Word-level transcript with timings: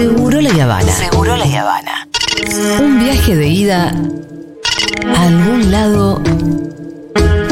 Seguro 0.00 0.40
la 0.40 0.64
Habana. 0.64 0.92
Seguro 0.92 1.36
la 1.36 1.44
Habana. 1.44 2.08
Un 2.80 3.00
viaje 3.00 3.36
de 3.36 3.48
ida 3.48 3.94
a 5.14 5.22
algún 5.24 5.70
lado 5.70 6.22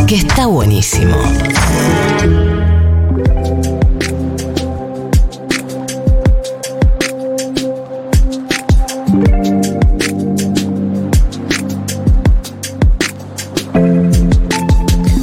que 0.06 0.14
está 0.14 0.46
buenísimo. 0.46 1.19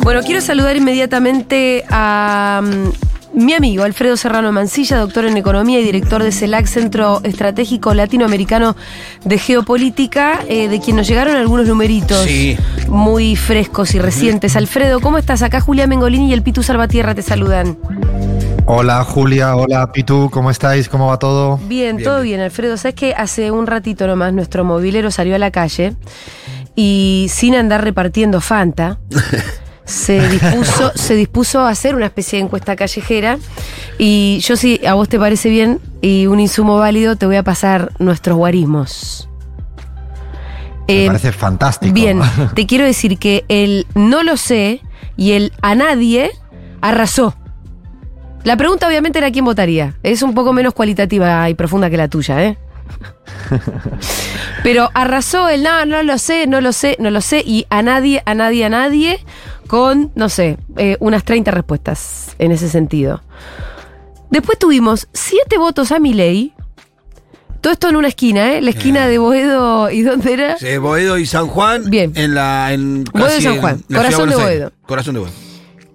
Bueno, 0.04 0.22
quiero 0.22 0.42
saludar 0.42 0.78
inmediatamente 0.78 1.86
a 1.90 2.62
mm, 2.64 3.05
mi 3.36 3.54
amigo 3.54 3.84
Alfredo 3.84 4.16
Serrano 4.18 4.52
Mancilla, 4.52 4.98
doctor 4.98 5.26
en 5.26 5.36
Economía 5.38 5.80
y 5.80 5.84
director 5.84 6.24
de 6.24 6.32
CELAC, 6.32 6.66
Centro 6.68 7.20
Estratégico 7.24 7.94
Latinoamericano 7.94 8.76
de 9.26 9.38
Geopolítica, 9.38 10.40
eh, 10.48 10.68
de 10.70 10.80
quien 10.80 10.96
nos 10.96 11.08
llegaron 11.08 11.36
algunos 11.36 11.68
numeritos 11.68 12.24
Sí. 12.26 12.58
muy 12.88 13.36
frescos 13.36 13.94
y 13.94 14.00
recientes. 14.00 14.56
Alfredo, 14.56 15.02
¿cómo 15.02 15.18
estás? 15.18 15.42
Acá 15.42 15.60
Julia 15.60 15.86
Mengolini 15.86 16.30
y 16.30 16.34
el 16.34 16.44
Pitu 16.44 16.64
Salvatierra 16.64 17.14
te 17.14 17.22
saludan. 17.22 17.78
Hola 18.68 19.04
Julia, 19.04 19.56
hola 19.56 19.92
Pitu, 19.92 20.30
¿cómo 20.32 20.50
estáis? 20.50 20.90
¿Cómo 20.90 21.08
va 21.08 21.20
todo? 21.20 21.58
Bien, 21.68 21.98
Bien, 21.98 22.04
todo 22.04 22.22
bien. 22.22 22.38
bien, 22.38 22.42
Alfredo. 22.42 22.78
Sabes 22.78 22.96
que 22.96 23.14
hace 23.14 23.52
un 23.52 23.68
ratito 23.68 24.08
nomás 24.08 24.34
nuestro 24.34 24.64
movilero 24.64 25.12
salió 25.12 25.36
a 25.36 25.40
la 25.40 25.52
calle 25.52 25.94
y 26.76 27.28
sin 27.30 27.54
andar 27.56 27.84
repartiendo 27.84 28.42
Fanta, 28.42 28.98
se 29.86 30.28
dispuso, 30.30 30.92
se 30.96 31.16
dispuso 31.16 31.62
a 31.62 31.70
hacer 31.70 31.96
una 31.96 32.08
especie 32.08 32.40
de 32.40 32.46
encuesta 32.46 32.76
callejera. 32.76 33.38
Y 33.98 34.40
yo, 34.42 34.56
si 34.56 34.86
a 34.86 34.94
vos 34.96 35.08
te 35.10 35.20
parece 35.20 35.50
bien 35.50 35.80
y 36.02 36.28
un 36.28 36.40
insumo 36.40 36.78
válido, 36.78 37.16
te 37.16 37.26
voy 37.26 37.36
a 37.38 37.44
pasar 37.44 37.92
nuestros 38.00 38.38
guarismos. 38.38 39.30
Me 40.88 41.04
Eh, 41.04 41.08
parece 41.08 41.32
fantástico. 41.32 41.94
Bien, 41.94 42.20
te 42.56 42.66
quiero 42.66 42.86
decir 42.86 43.18
que 43.18 43.46
el 43.48 43.88
no 43.96 44.24
lo 44.24 44.38
sé 44.38 44.82
y 45.18 45.32
el 45.32 45.54
a 45.62 45.76
nadie 45.76 46.32
arrasó. 46.82 47.36
La 48.44 48.58
pregunta 48.58 48.88
obviamente 48.88 49.18
era 49.18 49.32
quién 49.32 49.46
votaría. 49.46 49.96
Es 50.04 50.22
un 50.22 50.36
poco 50.36 50.54
menos 50.54 50.74
cualitativa 50.76 51.50
y 51.50 51.56
profunda 51.56 51.90
que 51.90 51.98
la 51.98 52.08
tuya, 52.08 52.44
¿eh? 52.44 52.58
Pero 54.64 54.90
arrasó 54.94 55.50
el 55.50 55.64
no, 55.64 55.86
no 55.86 56.04
lo 56.04 56.18
sé, 56.18 56.48
no 56.48 56.62
lo 56.62 56.74
sé, 56.74 56.98
no 57.00 57.12
lo 57.12 57.22
sé 57.22 57.44
y 57.46 57.66
a 57.70 57.82
nadie, 57.82 58.24
a 58.26 58.34
nadie, 58.34 58.66
a 58.66 58.70
nadie 58.70 59.20
con, 59.68 60.12
no 60.16 60.30
sé, 60.30 60.58
eh, 60.78 60.98
unas 61.00 61.24
30 61.24 61.52
respuestas 61.52 62.36
en 62.40 62.52
ese 62.52 62.70
sentido. 62.70 63.22
Después 64.30 64.60
tuvimos 64.60 65.08
siete 65.14 65.58
votos 65.58 65.92
a 65.92 66.00
Milei. 66.00 66.54
Todo 67.62 67.74
esto 67.74 67.90
en 67.90 67.96
una 67.96 68.10
esquina, 68.10 68.54
¿eh? 68.54 68.62
La 68.62 68.70
esquina 68.70 69.08
de 69.08 69.18
Boedo 69.18 69.90
y 69.90 70.04
dónde 70.04 70.34
era. 70.34 70.58
Sí, 70.58 70.78
Boedo 70.78 71.18
y 71.18 71.26
San 71.26 71.48
Juan. 71.48 71.90
Bien. 71.90 72.12
En 72.16 72.36
la. 72.36 72.72
En 72.74 73.06
Boedo 73.06 73.38
y 73.38 73.42
San 73.42 73.60
Juan. 73.60 73.84
Corazón 73.92 74.30
de. 74.30 74.36
Boedo. 74.36 74.72
Corazón 74.86 75.14
de 75.16 75.20
Boedo. 75.22 75.34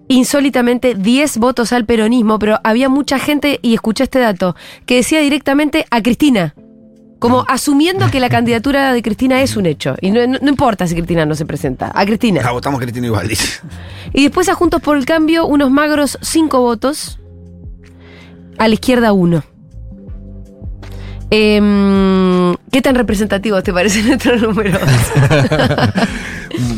insólitamente 0.09 0.95
10 0.97 1.39
votos 1.39 1.73
al 1.73 1.85
peronismo, 1.87 2.41
pero 2.41 2.59
había 2.65 2.89
mucha 2.89 3.21
gente, 3.21 3.61
y 3.63 3.75
escuché 3.75 4.05
este 4.05 4.19
dato, 4.19 4.57
que 4.85 4.97
decía 4.97 5.21
directamente 5.21 5.87
a 5.91 6.03
Cristina. 6.03 6.55
Como 7.21 7.45
asumiendo 7.49 8.11
que 8.11 8.19
la 8.19 8.29
candidatura 8.29 8.93
de 8.93 9.03
Cristina 9.03 9.41
es 9.43 9.57
un 9.57 9.67
hecho. 9.67 9.95
Y 10.01 10.11
no, 10.11 10.27
no- 10.27 10.49
importa 10.49 10.87
si 10.87 10.95
Cristina 10.95 11.25
no 11.27 11.35
se 11.37 11.45
presenta. 11.47 11.93
A 11.95 12.05
Cristina. 12.05 12.43
La 12.43 12.51
votamos 12.51 12.81
Cristina 12.81 13.07
igual, 13.07 13.29
dice. 13.29 13.61
Y 14.13 14.23
después 14.25 14.49
a 14.49 14.55
Juntos 14.55 14.81
por 14.83 14.97
el 14.97 15.05
Cambio, 15.05 15.47
unos 15.47 15.71
magros 15.71 16.19
5 16.23 16.61
votos. 16.61 17.19
A 18.59 18.67
la 18.69 18.75
izquierda, 18.75 19.13
uno. 19.13 19.45
Em, 21.31 22.55
¿Qué 22.73 22.83
tan 22.83 22.95
representativos 22.97 23.63
te 23.63 23.73
parecen 23.73 24.07
nuestros 24.09 24.41
números? 24.43 24.81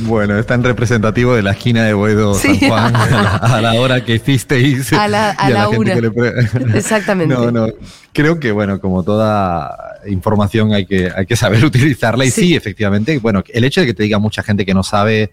Bueno, 0.04 0.38
es 0.38 0.46
tan 0.46 0.62
representativo 0.62 1.34
de 1.34 1.42
la 1.42 1.52
esquina 1.52 1.84
de 1.84 1.94
Boedo 1.94 2.34
Sí. 2.34 2.58
San 2.58 2.68
Juan 2.68 2.94
a 2.96 3.06
la, 3.06 3.36
a 3.36 3.60
la 3.62 3.72
hora 3.80 4.04
que 4.04 4.16
hicisteis. 4.16 4.92
A 4.92 5.08
la- 5.08 5.34
a 5.38 5.50
y 5.50 5.52
la 5.54 5.60
gente 5.62 5.78
una. 5.78 5.94
que 5.94 6.00
le 6.02 6.10
pre- 6.10 6.32
Exactamente. 6.78 7.34
No, 7.34 7.50
no. 7.50 7.66
Creo 8.12 8.38
que, 8.38 8.52
bueno, 8.52 8.80
como 8.80 9.02
toda 9.02 9.74
información 10.08 10.72
hay 10.72 10.86
que, 10.86 11.10
hay 11.14 11.26
que 11.26 11.36
saber 11.36 11.64
utilizarla. 11.64 12.24
Y 12.24 12.30
Sí. 12.30 12.40
sí. 12.48 12.54
efectivamente, 12.56 13.18
bueno, 13.18 13.42
el 13.48 13.64
hecho 13.64 13.80
de 13.80 13.86
que 13.88 13.94
te 13.94 14.02
diga 14.02 14.18
mucha 14.18 14.42
gente 14.42 14.64
que 14.66 14.74
no 14.74 14.82
sabe 14.82 15.30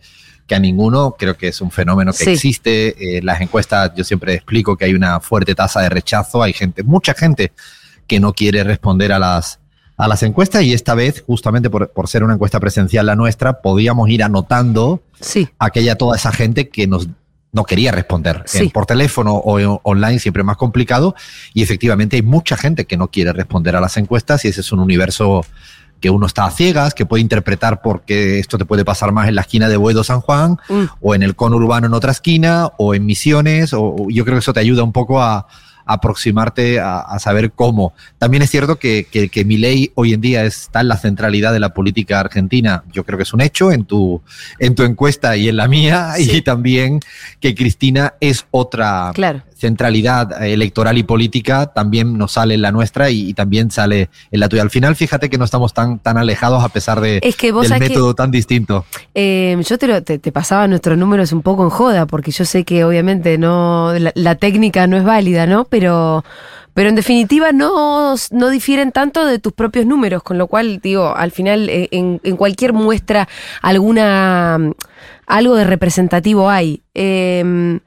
que 0.48 0.56
a 0.56 0.60
ninguno, 0.60 1.16
creo 1.18 1.38
que 1.38 1.50
es 1.50 1.62
un 1.62 1.70
fenómeno 1.72 2.12
que 2.12 2.24
Sí. 2.24 2.32
existe. 2.32 3.18
Eh, 3.18 3.22
las 3.22 3.40
encuestas, 3.42 3.92
yo 3.96 4.04
siempre 4.04 4.34
explico 4.34 4.76
que 4.78 4.86
hay 4.86 4.94
una 4.96 5.20
fuerte 5.20 5.54
tasa 5.56 5.82
de 5.82 5.90
rechazo. 5.90 6.42
Hay 6.42 6.54
gente, 6.54 6.82
mucha 6.84 7.14
gente 7.14 7.52
que 8.08 8.20
no 8.20 8.34
quiere 8.34 8.64
responder 8.64 9.12
a 9.12 9.20
las, 9.20 9.60
a 9.96 10.08
las 10.08 10.24
encuestas 10.24 10.64
y 10.64 10.74
esta 10.74 10.96
vez, 10.96 11.24
justamente 11.28 11.70
por, 11.70 11.92
por 11.92 12.08
ser 12.08 12.24
una 12.24 12.34
encuesta 12.34 12.60
presencial 12.60 13.06
la 13.06 13.16
nuestra, 13.16 13.62
podíamos 13.62 14.10
ir 14.10 14.24
anotando 14.24 15.04
Sí. 15.22 15.50
aquella 15.60 15.96
toda 15.96 16.16
esa 16.16 16.32
gente 16.32 16.70
que 16.70 16.88
nos 16.88 17.08
no 17.52 17.64
quería 17.64 17.92
responder 17.92 18.44
Sí. 18.46 18.66
Eh, 18.66 18.72
por 18.74 18.86
teléfono 18.86 19.34
o 19.36 19.60
en- 19.60 19.80
online 19.84 20.20
siempre 20.20 20.44
más 20.44 20.58
complicado 20.58 21.16
y 21.54 21.64
efectivamente 21.64 22.16
hay 22.16 22.22
mucha 22.22 22.56
gente 22.58 22.86
que 22.86 22.96
no 22.98 23.08
quiere 23.10 23.34
responder 23.34 23.76
a 23.76 23.82
las 23.82 23.98
encuestas 23.98 24.46
y 24.46 24.50
ese 24.50 24.62
es 24.62 24.72
un 24.72 24.80
universo 24.80 25.46
que 26.00 26.10
uno 26.10 26.28
está 26.28 26.46
a 26.46 26.52
ciegas, 26.52 26.94
que 26.94 27.06
puede 27.06 27.22
interpretar 27.22 27.82
porque 27.82 28.40
esto 28.40 28.58
te 28.58 28.64
puede 28.66 28.86
pasar 28.86 29.12
más 29.12 29.28
en 29.28 29.36
la 29.36 29.42
esquina 29.42 29.68
de 29.68 29.76
Boedo 29.78 30.04
San 30.04 30.22
Juan 30.22 30.58
Mm. 30.70 30.84
o 31.02 31.16
en 31.16 31.24
el 31.24 31.36
conurbano 31.36 31.88
en 31.88 31.94
otra 31.94 32.12
esquina 32.12 32.70
o 32.78 32.94
en 32.94 33.06
Misiones 33.06 33.74
o 33.74 33.96
yo 34.10 34.24
creo 34.24 34.36
que 34.36 34.40
eso 34.40 34.54
te 34.54 34.60
ayuda 34.62 34.84
un 34.84 34.94
poco 34.94 35.22
a 35.22 35.48
aproximarte 35.94 36.80
a, 36.80 37.00
a 37.00 37.20
saber 37.20 37.52
cómo. 37.52 37.94
También 38.18 38.44
es 38.44 38.50
cierto 38.50 38.78
que, 38.78 39.08
que, 39.12 39.30
que 39.30 39.46
Milei 39.46 39.92
hoy 39.96 40.14
en 40.14 40.22
día 40.22 40.44
está 40.46 40.82
en 40.82 40.88
la 40.88 40.98
centralidad 40.98 41.52
de 41.54 41.60
la 41.60 41.74
política 41.74 42.20
argentina. 42.20 42.84
Yo 42.92 43.04
creo 43.04 43.18
que 43.18 43.24
es 43.24 43.34
un 43.34 43.42
hecho 43.42 43.72
en 43.72 43.86
tu, 43.86 44.22
en 44.60 44.76
tu 44.76 44.84
encuesta 44.84 45.36
y 45.38 45.50
en 45.50 45.58
la 45.58 45.68
mía. 45.68 46.14
Sí. 46.18 46.38
Y 46.38 46.42
también 46.42 47.00
que 47.40 47.56
Cristina 47.56 48.14
es 48.20 48.46
otra 48.52 49.12
Claro. 49.14 49.42
centralidad 49.58 50.44
electoral 50.44 50.98
y 50.98 51.04
política. 51.04 51.68
También 51.68 52.18
nos 52.18 52.34
sale 52.34 52.54
en 52.56 52.62
la 52.62 52.72
nuestra 52.72 53.10
y, 53.10 53.30
y 53.30 53.34
también 53.34 53.72
sale 53.72 54.10
en 54.32 54.40
la 54.40 54.50
tuya. 54.50 54.62
Al 54.62 54.70
final, 54.70 54.96
fíjate 54.96 55.30
que 55.30 55.38
no 55.38 55.46
estamos 55.46 55.74
tan, 55.74 56.00
tan 56.00 56.18
alejados 56.18 56.64
a 56.64 56.70
pesar 56.70 57.02
de, 57.02 57.20
Es 57.24 57.36
que 57.36 57.52
del 57.52 57.66
sabés 57.68 57.84
que- 57.84 57.90
método 57.90 58.14
tan 58.14 58.32
distinto. 58.32 58.86
Eh, 59.16 59.58
yo 59.68 59.78
te, 59.78 59.88
lo- 59.88 60.04
te, 60.04 60.20
te 60.20 60.32
pasaba 60.32 60.68
nuestros 60.68 60.98
números 60.98 61.32
un 61.32 61.42
poco 61.42 61.64
en 61.64 61.70
joda, 61.70 62.06
porque 62.06 62.32
yo 62.32 62.46
sé 62.46 62.64
que 62.64 62.84
obviamente 62.84 63.38
no 63.38 63.94
la, 63.98 64.12
la 64.16 64.36
técnica 64.36 64.88
no 64.88 64.98
es 64.98 65.04
válida, 65.04 65.46
¿no? 65.48 65.66
Pero, 65.66 65.79
pero 66.74 66.90
en 66.90 66.96
definitiva 66.96 67.52
no, 67.52 68.16
no 68.32 68.50
difieren 68.50 68.92
tanto 68.92 69.26
de 69.26 69.40
tus 69.40 69.54
propios 69.54 69.86
números, 69.86 70.24
con 70.24 70.38
lo 70.38 70.48
cual, 70.48 70.80
digo, 70.80 71.16
al 71.16 71.32
final 71.32 71.70
eh, 71.70 71.90
en, 71.92 72.20
cualquier 72.38 72.74
muestra 72.74 73.28
alguna 73.62 74.60
algo 75.26 75.56
de 75.56 75.64
representativo 75.66 76.50
hay. 76.50 76.82
Eh, 76.94 77.80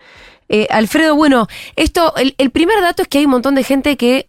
eh, 0.49 0.67
Alfredo, 0.71 1.17
bueno, 1.17 1.47
esto, 1.77 2.13
el, 2.17 2.51
primer 2.51 2.83
dato 2.83 3.01
es 3.01 3.09
que 3.09 3.17
hay 3.17 3.25
un 3.25 3.31
montón 3.31 3.55
de 3.55 3.65
gente 3.65 3.97
que 3.97 4.29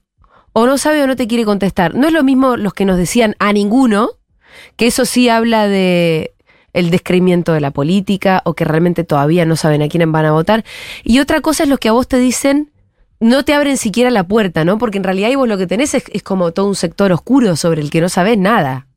o 0.54 0.66
no 0.66 0.78
sabe 0.78 1.04
o 1.04 1.08
no 1.08 1.18
te 1.18 1.28
quiere 1.28 1.44
contestar. 1.44 1.96
No 1.96 2.08
es 2.08 2.14
lo 2.14 2.24
mismo 2.24 2.56
los 2.56 2.74
que 2.74 2.86
nos 2.86 2.98
decían 2.98 3.36
a 3.40 3.52
ninguno, 3.52 4.12
que 4.78 4.88
eso 4.88 5.04
sí 5.04 5.28
habla 5.28 5.68
de 5.68 6.34
el 6.72 6.90
descreimiento 6.90 7.52
de 7.52 7.60
la 7.60 7.72
política 7.72 8.42
o 8.46 8.54
que 8.54 8.64
realmente 8.64 9.04
todavía 9.04 9.46
no 9.46 9.56
saben 9.56 9.82
a 9.82 9.90
quién 9.90 10.12
van 10.12 10.26
a 10.26 10.32
votar. 10.32 10.64
Y 11.04 11.20
otra 11.20 11.42
cosa 11.42 11.64
es 11.64 11.70
los 11.70 11.80
que 11.80 11.90
a 11.90 11.92
vos 11.92 12.08
te 12.08 12.18
dicen 12.18 12.72
no 13.20 13.46
te 13.46 13.54
abren 13.54 13.78
siquiera 13.78 14.10
la 14.10 14.28
puerta, 14.28 14.66
¿no? 14.66 14.78
Porque 14.78 14.98
en 14.98 15.04
realidad 15.04 15.30
ahí 15.30 15.36
vos 15.36 15.48
lo 15.48 15.58
que 15.58 15.68
tenés 15.68 15.94
es, 15.94 16.04
es 16.12 16.24
como 16.24 16.52
todo 16.52 16.68
un 16.68 16.76
sector 16.76 17.12
oscuro 17.12 17.56
sobre 17.56 17.82
el 17.82 17.90
que 17.90 18.02
no 18.02 18.10
sabés 18.10 18.38
nada. 18.38 18.88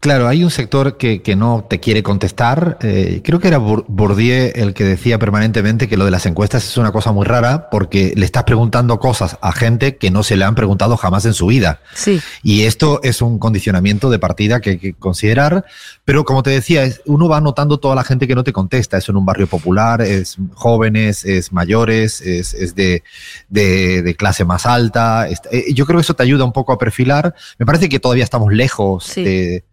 Claro, 0.00 0.28
hay 0.28 0.44
un 0.44 0.50
sector 0.52 0.96
que, 0.96 1.22
que 1.22 1.34
no 1.34 1.66
te 1.68 1.80
quiere 1.80 2.04
contestar. 2.04 2.78
Eh, 2.82 3.20
creo 3.24 3.40
que 3.40 3.48
era 3.48 3.58
Bour- 3.58 3.84
Bourdieu 3.88 4.52
el 4.54 4.72
que 4.72 4.84
decía 4.84 5.18
permanentemente 5.18 5.88
que 5.88 5.96
lo 5.96 6.04
de 6.04 6.12
las 6.12 6.24
encuestas 6.24 6.64
es 6.64 6.76
una 6.76 6.92
cosa 6.92 7.10
muy 7.10 7.26
rara 7.26 7.68
porque 7.68 8.12
le 8.14 8.24
estás 8.24 8.44
preguntando 8.44 9.00
cosas 9.00 9.38
a 9.40 9.50
gente 9.50 9.96
que 9.96 10.12
no 10.12 10.22
se 10.22 10.36
le 10.36 10.44
han 10.44 10.54
preguntado 10.54 10.96
jamás 10.96 11.24
en 11.24 11.34
su 11.34 11.46
vida. 11.48 11.80
Sí, 11.94 12.20
Y 12.44 12.62
esto 12.62 13.00
es 13.02 13.20
un 13.22 13.40
condicionamiento 13.40 14.08
de 14.08 14.20
partida 14.20 14.60
que 14.60 14.70
hay 14.70 14.78
que 14.78 14.94
considerar. 14.94 15.64
Pero 16.04 16.24
como 16.24 16.44
te 16.44 16.50
decía, 16.50 16.84
es- 16.84 17.02
uno 17.04 17.28
va 17.28 17.40
notando 17.40 17.78
toda 17.80 17.96
la 17.96 18.04
gente 18.04 18.28
que 18.28 18.36
no 18.36 18.44
te 18.44 18.52
contesta. 18.52 18.98
Es 18.98 19.08
en 19.08 19.16
un 19.16 19.26
barrio 19.26 19.48
popular, 19.48 20.00
es 20.00 20.36
jóvenes, 20.54 21.24
es 21.24 21.52
mayores, 21.52 22.20
es, 22.20 22.54
es 22.54 22.76
de, 22.76 23.02
de- 23.48 24.02
de 24.02 24.14
clase 24.14 24.44
más 24.44 24.64
alta. 24.64 25.26
Eh, 25.28 25.74
yo 25.74 25.86
creo 25.86 25.98
que 25.98 26.02
eso 26.02 26.14
te 26.14 26.22
ayuda 26.22 26.44
un 26.44 26.52
poco 26.52 26.72
a 26.72 26.78
perfilar. 26.78 27.34
Me 27.58 27.66
parece 27.66 27.88
que 27.88 27.98
todavía 27.98 28.22
estamos 28.22 28.52
lejos 28.52 29.02
Sí. 29.04 29.24
de, 29.24 29.64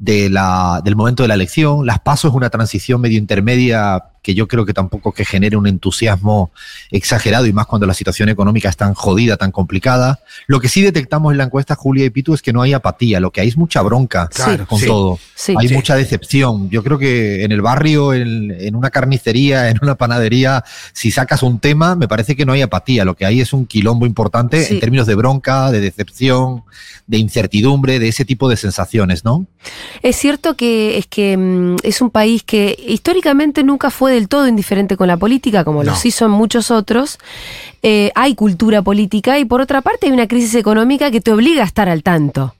de 0.00 0.30
la, 0.30 0.80
del 0.82 0.96
momento 0.96 1.22
de 1.22 1.28
la 1.28 1.34
elección. 1.34 1.86
Las 1.86 2.00
pasos 2.00 2.30
es 2.30 2.34
una 2.34 2.50
transición 2.50 3.00
medio 3.00 3.18
intermedia 3.18 4.09
que 4.22 4.34
yo 4.34 4.46
creo 4.48 4.66
que 4.66 4.74
tampoco 4.74 5.12
que 5.12 5.24
genere 5.24 5.56
un 5.56 5.66
entusiasmo 5.66 6.50
exagerado 6.90 7.46
y 7.46 7.52
más 7.52 7.66
cuando 7.66 7.86
la 7.86 7.94
situación 7.94 8.28
económica 8.28 8.68
es 8.68 8.76
tan 8.76 8.94
jodida, 8.94 9.36
tan 9.36 9.50
complicada. 9.52 10.20
Lo 10.46 10.60
que 10.60 10.68
sí 10.68 10.82
detectamos 10.82 11.32
en 11.32 11.38
la 11.38 11.44
encuesta, 11.44 11.74
Julia 11.74 12.04
y 12.04 12.10
Pitu, 12.10 12.34
es 12.34 12.42
que 12.42 12.52
no 12.52 12.62
hay 12.62 12.72
apatía, 12.72 13.20
lo 13.20 13.30
que 13.30 13.40
hay 13.40 13.48
es 13.48 13.56
mucha 13.56 13.82
bronca 13.82 14.28
Claro, 14.28 14.66
con 14.66 14.78
sí. 14.78 14.86
todo. 14.86 15.18
Sí. 15.34 15.54
Hay 15.58 15.68
Sí. 15.68 15.74
mucha 15.74 15.94
decepción. 15.96 16.68
Yo 16.70 16.82
creo 16.82 16.98
que 16.98 17.44
en 17.44 17.52
el 17.52 17.62
barrio, 17.62 18.12
en, 18.12 18.50
en 18.50 18.74
una 18.76 18.90
carnicería, 18.90 19.68
en 19.70 19.78
una 19.82 19.94
panadería, 19.94 20.64
si 20.92 21.10
sacas 21.10 21.42
un 21.42 21.58
tema, 21.60 21.94
me 21.96 22.08
parece 22.08 22.36
que 22.36 22.44
no 22.44 22.52
hay 22.52 22.62
apatía. 22.62 23.04
Lo 23.04 23.14
que 23.16 23.24
hay 23.26 23.40
es 23.40 23.52
un 23.52 23.66
quilombo 23.66 24.06
importante 24.06 24.70
en 24.72 24.80
términos 24.80 25.06
de 25.06 25.14
bronca, 25.14 25.70
de 25.70 25.80
decepción, 25.80 26.64
de 27.06 27.18
incertidumbre, 27.18 27.98
de 27.98 28.08
ese 28.08 28.24
tipo 28.24 28.48
de 28.48 28.56
sensaciones, 28.56 29.24
¿no? 29.24 29.46
Es 30.02 30.16
cierto 30.16 30.54
que 30.56 30.98
es 30.98 31.06
que 31.06 31.36
mm, 31.36 31.76
es 31.82 32.00
un 32.00 32.10
país 32.10 32.42
que 32.42 32.76
históricamente 32.86 33.62
nunca 33.64 33.90
fue 33.90 34.09
del 34.10 34.28
todo 34.28 34.46
indiferente 34.46 34.96
con 34.96 35.08
la 35.08 35.16
política, 35.16 35.64
como 35.64 35.82
No. 35.82 35.92
lo 35.92 35.96
sí 35.96 36.10
son 36.10 36.30
muchos 36.30 36.70
otros. 36.70 37.18
Eh, 37.82 38.12
hay 38.14 38.34
cultura 38.34 38.82
política 38.82 39.38
y 39.38 39.44
por 39.46 39.60
otra 39.62 39.80
parte 39.80 40.06
hay 40.06 40.12
una 40.12 40.28
crisis 40.28 40.54
económica 40.56 41.10
que 41.10 41.20
te 41.22 41.32
obliga 41.32 41.62
a 41.62 41.66
estar 41.66 41.88
al 41.88 42.02
tanto. 42.02 42.54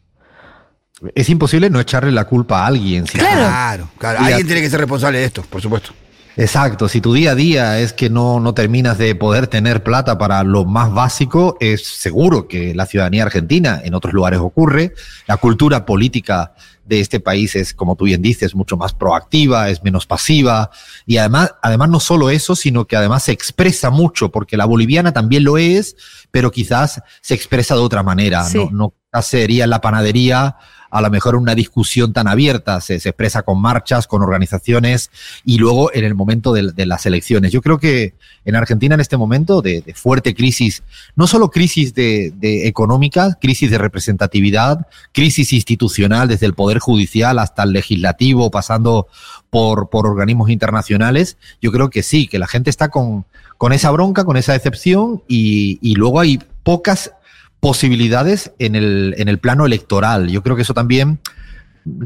Es 1.14 1.29
imposible 1.31 1.70
no 1.70 1.81
echarle 1.81 2.12
la 2.12 2.25
culpa 2.25 2.62
a 2.62 2.67
alguien. 2.67 3.06
si- 3.06 3.19
Claro. 3.19 3.37
Claro, 3.41 3.88
claro. 3.99 4.19
Alguien 4.20 4.47
tiene 4.47 4.61
que 4.62 4.70
ser 4.70 4.81
responsable 4.81 5.19
de 5.19 5.25
esto, 5.25 5.43
por 5.49 5.61
supuesto. 5.62 5.93
Exacto, 6.37 6.88
si 6.88 7.00
tu 7.00 7.12
día 7.12 7.32
a 7.32 7.35
día 7.35 7.79
es 7.81 7.93
que 7.93 8.09
no, 8.09 8.41
no 8.41 8.55
terminas 8.55 8.99
de 8.99 9.15
poder 9.15 9.47
tener 9.47 9.82
plata 9.82 10.17
para 10.19 10.43
lo 10.44 10.65
más 10.65 10.93
básico, 10.93 11.56
es 11.61 11.87
seguro 11.87 12.49
que 12.49 12.75
la 12.75 12.87
ciudadanía 12.87 13.25
argentina 13.25 13.81
en 13.82 13.94
otros 13.94 14.15
lugares 14.15 14.41
ocurre. 14.41 14.94
La 15.27 15.37
cultura 15.37 15.85
política 15.85 16.55
de 16.85 17.00
este 17.00 17.21
país 17.21 17.55
es, 17.56 17.75
como 17.75 17.94
tú 17.94 18.05
bien 18.05 18.23
dices, 18.23 18.55
mucho 18.55 18.77
más 18.77 18.94
proactiva, 18.94 19.71
es 19.71 19.82
menos 19.82 20.06
pasiva 20.06 20.71
y 21.06 21.19
además, 21.19 21.55
además 21.62 21.88
no 21.88 22.00
solo 22.00 22.31
eso, 22.31 22.56
sino 22.56 22.87
que 22.87 22.97
además 22.97 23.25
se 23.25 23.32
expresa 23.32 23.91
mucho, 23.91 24.31
porque 24.31 24.56
la 24.56 24.65
boliviana 24.65 25.12
también 25.12 25.44
lo 25.44 25.59
es, 25.59 25.97
pero 26.31 26.50
quizás 26.50 27.03
se 27.21 27.35
expresa 27.35 27.75
de 27.75 27.81
otra 27.81 28.03
manera. 28.03 28.44
Sí. 28.44 28.59
No, 28.73 28.94
no 29.12 29.23
sería 29.23 29.67
la 29.67 29.81
panadería 29.81 30.56
a 30.90 31.00
lo 31.00 31.10
mejor 31.10 31.37
una 31.37 31.54
discusión 31.54 32.12
tan 32.12 32.28
abierta, 32.28 32.81
se, 32.81 32.96
expresa 32.96 33.42
con 33.42 33.60
marchas, 33.60 34.06
con 34.06 34.22
organizaciones 34.22 35.10
y 35.44 35.58
luego 35.58 35.92
en 35.94 36.04
el 36.04 36.14
momento 36.14 36.52
de, 36.52 36.87
las 36.87 37.06
elecciones. 37.06 37.52
Yo 37.52 37.62
creo 37.62 37.78
que 37.78 38.14
en 38.44 38.56
Argentina 38.56 38.94
en 38.94 39.00
este 39.00 39.16
momento 39.16 39.62
de, 39.62 39.94
fuerte 39.94 40.34
crisis, 40.34 40.82
no 41.14 41.26
solo 41.26 41.50
crisis 41.50 41.94
de, 41.94 42.32
de 42.37 42.66
económica, 42.66 43.38
crisis 43.40 43.70
de 43.70 43.78
representatividad, 43.78 44.87
crisis 45.12 45.52
institucional 45.52 46.28
desde 46.28 46.46
el 46.46 46.54
Poder 46.54 46.78
Judicial 46.78 47.38
hasta 47.38 47.62
el 47.62 47.72
legislativo, 47.72 48.50
pasando 48.50 49.06
por, 49.50 49.90
por 49.90 50.06
organismos 50.06 50.50
internacionales, 50.50 51.36
yo 51.60 51.72
creo 51.72 51.90
que 51.90 52.02
sí, 52.02 52.26
que 52.26 52.38
la 52.38 52.46
gente 52.46 52.70
está 52.70 52.88
con, 52.88 53.26
con 53.58 53.72
esa 53.72 53.90
bronca, 53.90 54.25
con 54.25 54.36
esa 54.36 54.52
decepción 54.52 55.22
y, 55.28 55.78
y 55.82 55.94
luego 55.94 56.20
hay 56.20 56.38
pocas 56.62 57.12
posibilidades 57.60 58.52
en 58.58 58.74
el, 58.74 59.14
en 59.18 59.28
el 59.28 59.38
plano 59.38 59.66
electoral. 59.66 60.28
Yo 60.28 60.42
creo 60.42 60.56
que 60.56 60.62
eso 60.62 60.74
también 60.74 61.20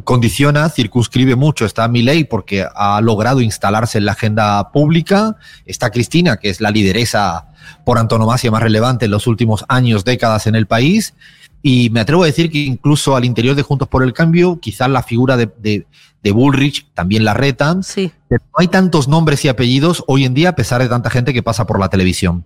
condiciona, 0.04 0.68
circunscribe 0.68 1.36
mucho. 1.36 1.64
Está 1.64 1.88
Milei 1.88 2.24
porque 2.24 2.66
ha 2.74 3.00
logrado 3.00 3.40
instalarse 3.40 3.98
en 3.98 4.06
la 4.06 4.12
agenda 4.12 4.70
pública. 4.72 5.36
Está 5.64 5.90
Cristina, 5.90 6.36
que 6.36 6.50
es 6.50 6.60
la 6.60 6.70
lideresa 6.70 7.48
por 7.84 7.98
antonomasia 7.98 8.50
más 8.50 8.62
relevante 8.62 9.06
en 9.06 9.10
los 9.10 9.26
últimos 9.26 9.64
años, 9.68 10.04
décadas 10.04 10.46
en 10.46 10.54
el 10.54 10.66
país. 10.66 11.14
Y 11.62 11.88
me 11.90 12.00
atrevo 12.00 12.24
a 12.24 12.26
decir 12.26 12.50
que 12.50 12.58
incluso 12.58 13.16
al 13.16 13.24
interior 13.24 13.54
de 13.54 13.62
Juntos 13.62 13.88
por 13.88 14.02
el 14.02 14.12
Cambio, 14.12 14.60
quizás 14.60 14.90
la 14.90 15.02
figura 15.02 15.36
de, 15.36 15.48
de, 15.58 15.86
de 16.22 16.30
Bullrich 16.30 16.86
también 16.92 17.24
la 17.24 17.32
retan. 17.32 17.82
Sí. 17.82 18.12
Pero 18.28 18.44
No 18.44 18.60
hay 18.60 18.68
tantos 18.68 19.08
nombres 19.08 19.44
y 19.44 19.48
apellidos 19.48 20.04
hoy 20.06 20.24
en 20.24 20.34
día, 20.34 20.50
a 20.50 20.56
pesar 20.56 20.82
de 20.82 20.88
tanta 20.88 21.10
gente 21.10 21.32
que 21.32 21.42
pasa 21.42 21.66
por 21.66 21.80
la 21.80 21.88
televisión. 21.88 22.44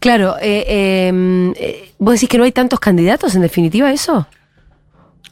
Claro, 0.00 0.36
eh, 0.40 0.64
eh, 0.68 1.52
eh, 1.56 1.90
¿vos 1.98 2.14
decís 2.14 2.28
que 2.28 2.38
no 2.38 2.44
hay 2.44 2.52
tantos 2.52 2.80
candidatos 2.80 3.34
en 3.34 3.42
definitiva 3.42 3.92
eso? 3.92 4.26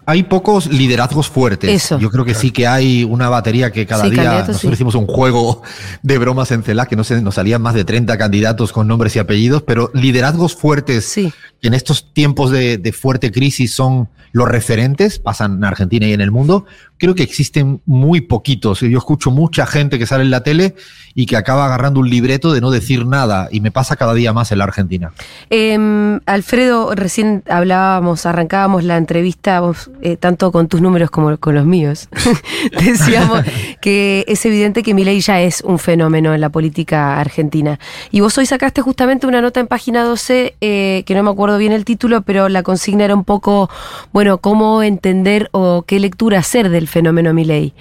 Hay 0.07 0.23
pocos 0.23 0.67
liderazgos 0.69 1.29
fuertes. 1.29 1.69
Eso. 1.71 1.99
Yo 1.99 2.11
creo 2.11 2.25
que 2.25 2.35
sí 2.35 2.53
que 2.53 2.67
hay 2.67 3.05
una 3.05 3.29
batería 3.29 3.73
que 3.73 3.87
cada 3.87 4.05
Sí, 4.05 4.11
día. 4.11 4.23
candidatos, 4.23 4.49
Nosotros 4.55 4.71
sí. 4.71 4.75
hicimos 4.75 4.95
un 4.95 5.07
juego 5.07 5.63
de 6.03 6.19
bromas 6.19 6.51
en 6.53 6.63
CELAC 6.63 6.89
que 6.91 6.97
no 6.97 7.05
sé, 7.05 7.21
nos 7.21 7.35
salían 7.35 7.61
más 7.61 7.75
de 7.75 7.85
30 7.85 8.17
candidatos 8.17 8.73
con 8.73 8.87
nombres 8.87 9.17
y 9.17 9.19
apellidos, 9.19 9.63
pero 9.63 9.91
liderazgos 9.95 10.55
fuertes 10.55 11.05
Sí. 11.07 11.33
que 11.61 11.69
en 11.69 11.75
estos 11.75 12.13
tiempos 12.15 12.51
de, 12.53 12.79
de 12.79 12.93
fuerte 12.93 13.33
crisis 13.33 13.75
son 13.75 14.09
los 14.33 14.49
referentes, 14.49 15.19
pasan 15.19 15.55
en 15.55 15.65
Argentina 15.65 16.07
y 16.07 16.13
en 16.13 16.21
el 16.21 16.31
mundo, 16.31 16.67
creo 16.99 17.15
que 17.15 17.23
existen 17.23 17.81
muy 17.87 18.21
poquitos. 18.21 18.81
Yo 18.81 18.99
escucho 18.99 19.31
mucha 19.31 19.65
gente 19.67 19.99
que 19.99 20.05
sale 20.07 20.25
en 20.25 20.31
la 20.31 20.43
tele 20.43 20.75
y 21.15 21.25
que 21.25 21.37
acaba 21.39 21.65
agarrando 21.65 22.01
un 22.01 22.11
libreto 22.11 22.53
de 22.53 22.61
no 22.61 22.71
decir 22.71 23.07
nada, 23.07 23.49
y 23.51 23.61
me 23.63 23.71
pasa 23.71 23.97
cada 23.97 24.13
día 24.13 24.35
más 24.35 24.53
en 24.53 24.59
la 24.59 24.65
Argentina. 24.65 25.13
Eh, 25.49 26.19
Alfredo, 26.27 26.95
recién 26.95 27.45
hablábamos, 27.49 28.27
arrancábamos 28.27 28.85
la 28.85 28.99
entrevista, 28.99 29.61
vos, 29.61 29.91
eh, 30.03 30.17
tanto 30.17 30.53
con 30.53 30.69
tus 30.69 30.81
números 30.81 31.11
como 31.11 31.37
con 31.39 31.55
los 31.55 31.65
míos. 31.65 32.09
Decíamos 32.85 33.43
que 33.81 34.25
es 34.29 34.45
evidente 34.45 34.83
que 34.83 34.95
Milei 34.95 35.21
ya 35.21 35.41
es 35.41 35.63
un 35.63 35.79
fenómeno 35.79 36.35
en 36.35 36.41
la 36.41 36.51
política 36.51 37.19
argentina. 37.19 37.79
Y 38.11 38.21
vos 38.21 38.37
hoy 38.39 38.47
sacaste 38.47 38.83
justamente 38.83 39.27
una 39.27 39.41
nota 39.41 39.61
en 39.61 39.67
página 39.67 40.05
12, 40.05 40.57
eh, 40.61 41.03
que 41.07 41.15
no 41.15 41.23
me 41.23 41.31
acuerdo 41.31 41.59
bien 41.59 41.73
el 41.73 41.85
título, 41.85 42.23
pero 42.23 42.49
la 42.49 42.63
consigna 42.63 43.05
era 43.05 43.15
un 43.15 43.25
poco, 43.25 43.71
bueno, 44.13 44.39
cómo 44.39 44.83
entender 44.83 45.49
o 45.53 45.85
qué 45.87 45.99
lectura 46.01 46.39
hacer 46.39 46.69
del 46.69 46.89
fenómeno 46.89 47.33
Milei. 47.33 47.75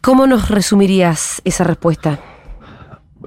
¿Cómo 0.00 0.26
nos 0.26 0.48
resumirías 0.48 1.42
esa 1.44 1.64
respuesta? 1.64 2.20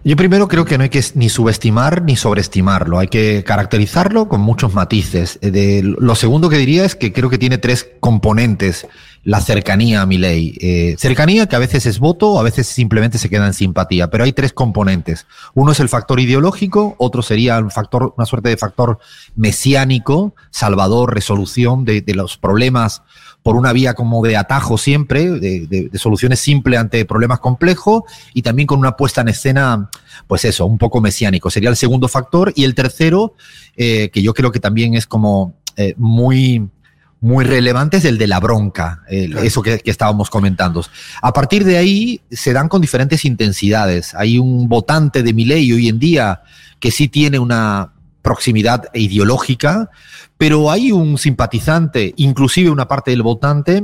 Yo 0.04 0.16
primero 0.16 0.48
creo 0.48 0.64
que 0.64 0.78
no 0.78 0.84
hay 0.84 0.90
que 0.90 1.04
ni 1.16 1.28
subestimar 1.28 2.02
ni 2.02 2.16
sobreestimarlo, 2.16 2.98
hay 2.98 3.10
que 3.10 3.44
caracterizarlo 3.44 4.30
con 4.30 4.40
muchos 4.40 4.74
matices. 4.74 5.38
Eh, 5.42 5.82
lo 5.84 6.16
segundo 6.16 6.50
que 6.50 6.58
diría 6.58 6.86
es 6.86 6.96
que 6.96 7.12
creo 7.12 7.30
que 7.30 7.38
tiene 7.38 7.58
tres 7.58 7.90
componentes 8.00 8.88
la 9.24 9.42
cercanía 9.42 10.02
a 10.02 10.06
mi 10.06 10.18
ley. 10.18 10.58
Eh, 10.62 10.96
cercanía 10.98 11.48
que 11.48 11.56
a 11.56 11.60
veces 11.60 11.86
es 11.86 12.00
voto, 12.00 12.40
a 12.40 12.44
veces 12.44 12.68
simplemente 12.68 13.18
se 13.18 13.30
queda 13.30 13.46
en 13.46 13.54
simpatía, 13.54 14.10
pero 14.10 14.24
hay 14.24 14.34
tres 14.34 14.54
componentes. 14.54 15.28
Uno 15.54 15.74
es 15.74 15.80
el 15.80 15.90
factor 15.90 16.20
ideológico, 16.20 16.96
otro 16.98 17.22
sería 17.22 17.60
un 17.60 17.70
factor, 17.70 18.14
una 18.18 18.26
suerte 18.26 18.50
de 18.50 18.58
factor 18.58 18.98
mesiánico, 19.36 20.34
salvador, 20.50 21.14
resolución 21.14 21.86
de 21.86 22.04
los 22.16 22.38
problemas 22.38 23.04
por 23.44 23.56
una 23.56 23.74
vía 23.74 23.94
como 23.96 24.24
de 24.24 24.38
atajo 24.38 24.78
siempre, 24.78 25.30
de, 25.32 25.66
de- 25.68 25.90
de 25.90 25.98
soluciones 26.00 26.40
simples 26.40 26.80
ante 26.80 27.06
problemas 27.06 27.40
complejos 27.40 28.04
y 28.34 28.42
también 28.44 28.68
con 28.68 28.78
una 28.80 28.96
puesta 28.96 29.22
en 29.22 29.30
escena, 29.30 29.90
pues 30.28 30.46
eso, 30.46 30.66
un 30.66 30.78
poco 30.78 31.02
mesiánico. 31.02 31.50
Sería 31.50 31.70
el 31.70 31.76
segundo 31.76 32.08
factor. 32.08 32.54
Y 32.56 32.64
el 32.66 32.76
tercero, 32.76 33.34
eh, 33.76 34.10
que 34.14 34.22
yo 34.22 34.34
creo 34.34 34.52
que 34.52 34.60
también 34.60 34.94
es 34.94 35.08
como 35.08 35.56
eh, 35.76 35.96
muy, 35.98 36.68
muy 37.20 37.44
relevante, 37.46 37.98
es 37.98 38.06
el 38.06 38.18
de 38.20 38.28
la 38.28 38.40
bronca, 38.40 39.02
el- 39.10 39.32
Claro. 39.32 39.46
eso 39.48 39.62
que, 39.64 39.80
que 39.80 39.90
estábamos 39.92 40.30
comentando. 40.30 40.86
A 41.22 41.34
partir 41.34 41.64
de 41.66 41.78
ahí 41.78 42.22
se 42.30 42.54
dan 42.54 42.68
con 42.70 42.80
diferentes 42.82 43.26
intensidades. 43.26 44.14
Hay 44.14 44.38
un 44.38 44.68
votante 44.70 45.24
de 45.24 45.34
mi 45.34 45.46
ley 45.46 45.72
hoy 45.74 45.88
en 45.88 45.98
día 45.98 46.42
que 46.80 46.92
sí 46.92 47.08
tiene 47.08 47.40
una 47.40 47.92
proximidad 48.22 48.86
ideológica, 48.94 49.90
pero 50.38 50.72
hay 50.72 50.92
un 50.92 51.18
simpatizante, 51.18 52.14
inclusive 52.18 52.70
una 52.70 52.88
parte 52.88 53.12
del 53.12 53.24
votante, 53.24 53.84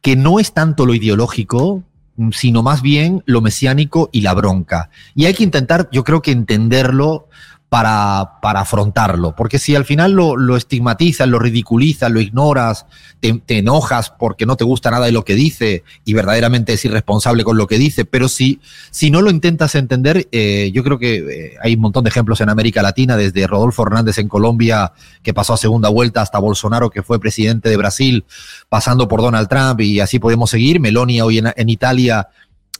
que 0.00 0.16
no 0.16 0.38
es 0.38 0.52
tanto 0.52 0.86
lo 0.86 0.94
ideológico, 0.94 1.82
mm, 2.16 2.30
sino 2.32 2.62
más 2.62 2.82
bien 2.82 3.22
lo 3.26 3.40
mesiánico 3.40 4.10
y 4.12 4.20
la 4.20 4.34
bronca. 4.34 4.90
Y 5.14 5.26
hay 5.26 5.34
que 5.34 5.44
intentar, 5.44 5.88
yo 5.92 6.04
creo 6.04 6.22
que 6.22 6.32
entenderlo 6.32 7.28
para, 7.74 8.38
para 8.40 8.60
afrontarlo, 8.60 9.34
porque 9.34 9.58
si 9.58 9.74
al 9.74 9.84
final 9.84 10.12
lo, 10.12 10.36
lo 10.36 10.56
estigmatizas, 10.56 11.26
lo 11.26 11.40
ridiculizas, 11.40 12.08
lo 12.08 12.20
ignoras, 12.20 12.86
te, 13.18 13.42
enojas 13.48 14.10
porque 14.10 14.46
no 14.46 14.54
te 14.54 14.62
gusta 14.62 14.92
nada 14.92 15.06
de 15.06 15.10
lo 15.10 15.24
que 15.24 15.34
dice 15.34 15.82
y 16.04 16.12
verdaderamente 16.12 16.74
es 16.74 16.84
irresponsable 16.84 17.42
con 17.42 17.56
lo 17.56 17.66
que 17.66 17.76
dice, 17.76 18.04
pero 18.04 18.28
si, 18.28 18.60
si 18.92 19.10
no 19.10 19.22
lo 19.22 19.30
intentas 19.30 19.74
entender, 19.74 20.28
eh, 20.30 20.70
yo 20.72 20.84
creo 20.84 21.00
que 21.00 21.16
eh, 21.16 21.56
hay 21.60 21.74
un 21.74 21.80
montón 21.80 22.04
de 22.04 22.10
ejemplos 22.10 22.40
en 22.40 22.48
América 22.48 22.80
Latina, 22.80 23.16
desde 23.16 23.44
Rodolfo 23.48 23.82
Hernández 23.82 24.18
en 24.18 24.28
Colombia, 24.28 24.92
que 25.24 25.34
pasó 25.34 25.54
a 25.54 25.56
segunda 25.56 25.88
vuelta, 25.88 26.22
hasta 26.22 26.38
Bolsonaro, 26.38 26.90
que 26.90 27.02
fue 27.02 27.18
presidente 27.18 27.70
de 27.70 27.76
Brasil, 27.76 28.24
pasando 28.68 29.08
por 29.08 29.20
Donald 29.20 29.48
Trump, 29.48 29.80
y 29.80 29.98
así 29.98 30.20
podemos 30.20 30.48
seguir, 30.48 30.78
Melania 30.78 31.24
hoy 31.24 31.38
en 31.38 31.68
Italia 31.68 32.28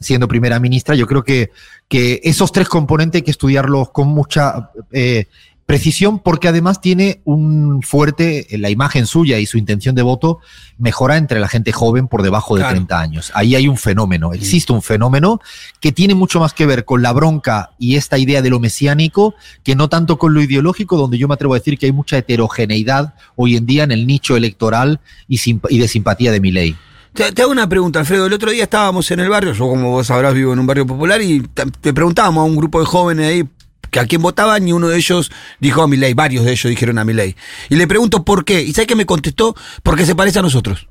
siendo 0.00 0.28
primera 0.28 0.58
ministra, 0.60 0.94
yo 0.94 1.06
creo 1.06 1.24
que, 1.24 1.50
que 1.88 2.20
esos 2.24 2.52
tres 2.52 2.68
componentes 2.68 3.20
hay 3.20 3.24
que 3.24 3.30
estudiarlos 3.30 3.90
con 3.90 4.08
mucha 4.08 4.70
eh, 4.92 5.26
precisión 5.66 6.18
porque 6.18 6.48
además 6.48 6.80
tiene 6.80 7.20
un 7.24 7.80
fuerte, 7.82 8.46
la 8.58 8.68
imagen 8.68 9.06
suya 9.06 9.38
y 9.38 9.46
su 9.46 9.56
intención 9.56 9.94
de 9.94 10.02
voto 10.02 10.40
mejora 10.76 11.16
entre 11.16 11.40
la 11.40 11.48
gente 11.48 11.72
joven 11.72 12.06
por 12.06 12.22
debajo 12.22 12.56
de 12.56 12.60
Claro. 12.60 12.74
30 12.74 13.00
años. 13.00 13.32
Ahí 13.34 13.54
hay 13.54 13.66
un 13.66 13.78
fenómeno, 13.78 14.34
existe 14.34 14.72
un 14.72 14.82
fenómeno 14.82 15.40
que 15.80 15.92
tiene 15.92 16.14
mucho 16.14 16.38
más 16.38 16.52
que 16.52 16.66
ver 16.66 16.84
con 16.84 17.00
la 17.00 17.12
bronca 17.12 17.70
y 17.78 17.96
esta 17.96 18.18
idea 18.18 18.42
de 18.42 18.50
lo 18.50 18.60
mesiánico 18.60 19.34
que 19.62 19.74
no 19.74 19.88
tanto 19.88 20.18
con 20.18 20.34
lo 20.34 20.42
ideológico, 20.42 20.98
donde 20.98 21.16
yo 21.16 21.28
me 21.28 21.34
atrevo 21.34 21.54
a 21.54 21.58
decir 21.58 21.78
que 21.78 21.86
hay 21.86 21.92
mucha 21.92 22.18
heterogeneidad 22.18 23.14
hoy 23.36 23.56
en 23.56 23.64
día 23.64 23.84
en 23.84 23.92
el 23.92 24.06
nicho 24.06 24.36
electoral 24.36 25.00
y, 25.28 25.40
y 25.70 25.78
de 25.78 25.88
simpatía 25.88 26.30
de 26.30 26.40
mi 26.40 26.50
ley. 26.50 26.76
Te, 27.14 27.42
hago 27.42 27.52
una 27.52 27.68
pregunta, 27.68 28.00
Alfredo. 28.00 28.26
El 28.26 28.32
otro 28.32 28.50
día 28.50 28.64
estábamos 28.64 29.08
en 29.12 29.20
el 29.20 29.28
barrio, 29.28 29.52
yo 29.52 29.68
como 29.68 29.90
vos 29.90 30.08
sabrás 30.08 30.34
vivo 30.34 30.52
en 30.52 30.58
un 30.58 30.66
barrio 30.66 30.84
popular, 30.84 31.22
y 31.22 31.42
te, 31.80 31.94
preguntábamos 31.94 32.42
a 32.42 32.44
un 32.44 32.56
grupo 32.56 32.80
de 32.80 32.86
jóvenes 32.86 33.26
ahí 33.28 33.44
que 33.88 34.00
a 34.00 34.06
quién 34.06 34.20
votaban 34.20 34.66
y 34.66 34.72
uno 34.72 34.88
de 34.88 34.96
ellos 34.96 35.30
dijo 35.60 35.80
a 35.80 35.86
Milei, 35.86 36.14
varios 36.14 36.44
de 36.44 36.50
ellos 36.50 36.68
dijeron 36.68 36.98
a 36.98 37.04
Milei. 37.04 37.36
Y 37.68 37.76
le 37.76 37.86
pregunto 37.86 38.24
por 38.24 38.44
qué, 38.44 38.62
y 38.62 38.72
¿sabes 38.72 38.88
qué 38.88 38.96
me 38.96 39.06
contestó? 39.06 39.54
Porque 39.84 40.04
se 40.04 40.16
parece 40.16 40.40
a 40.40 40.42
nosotros. 40.42 40.88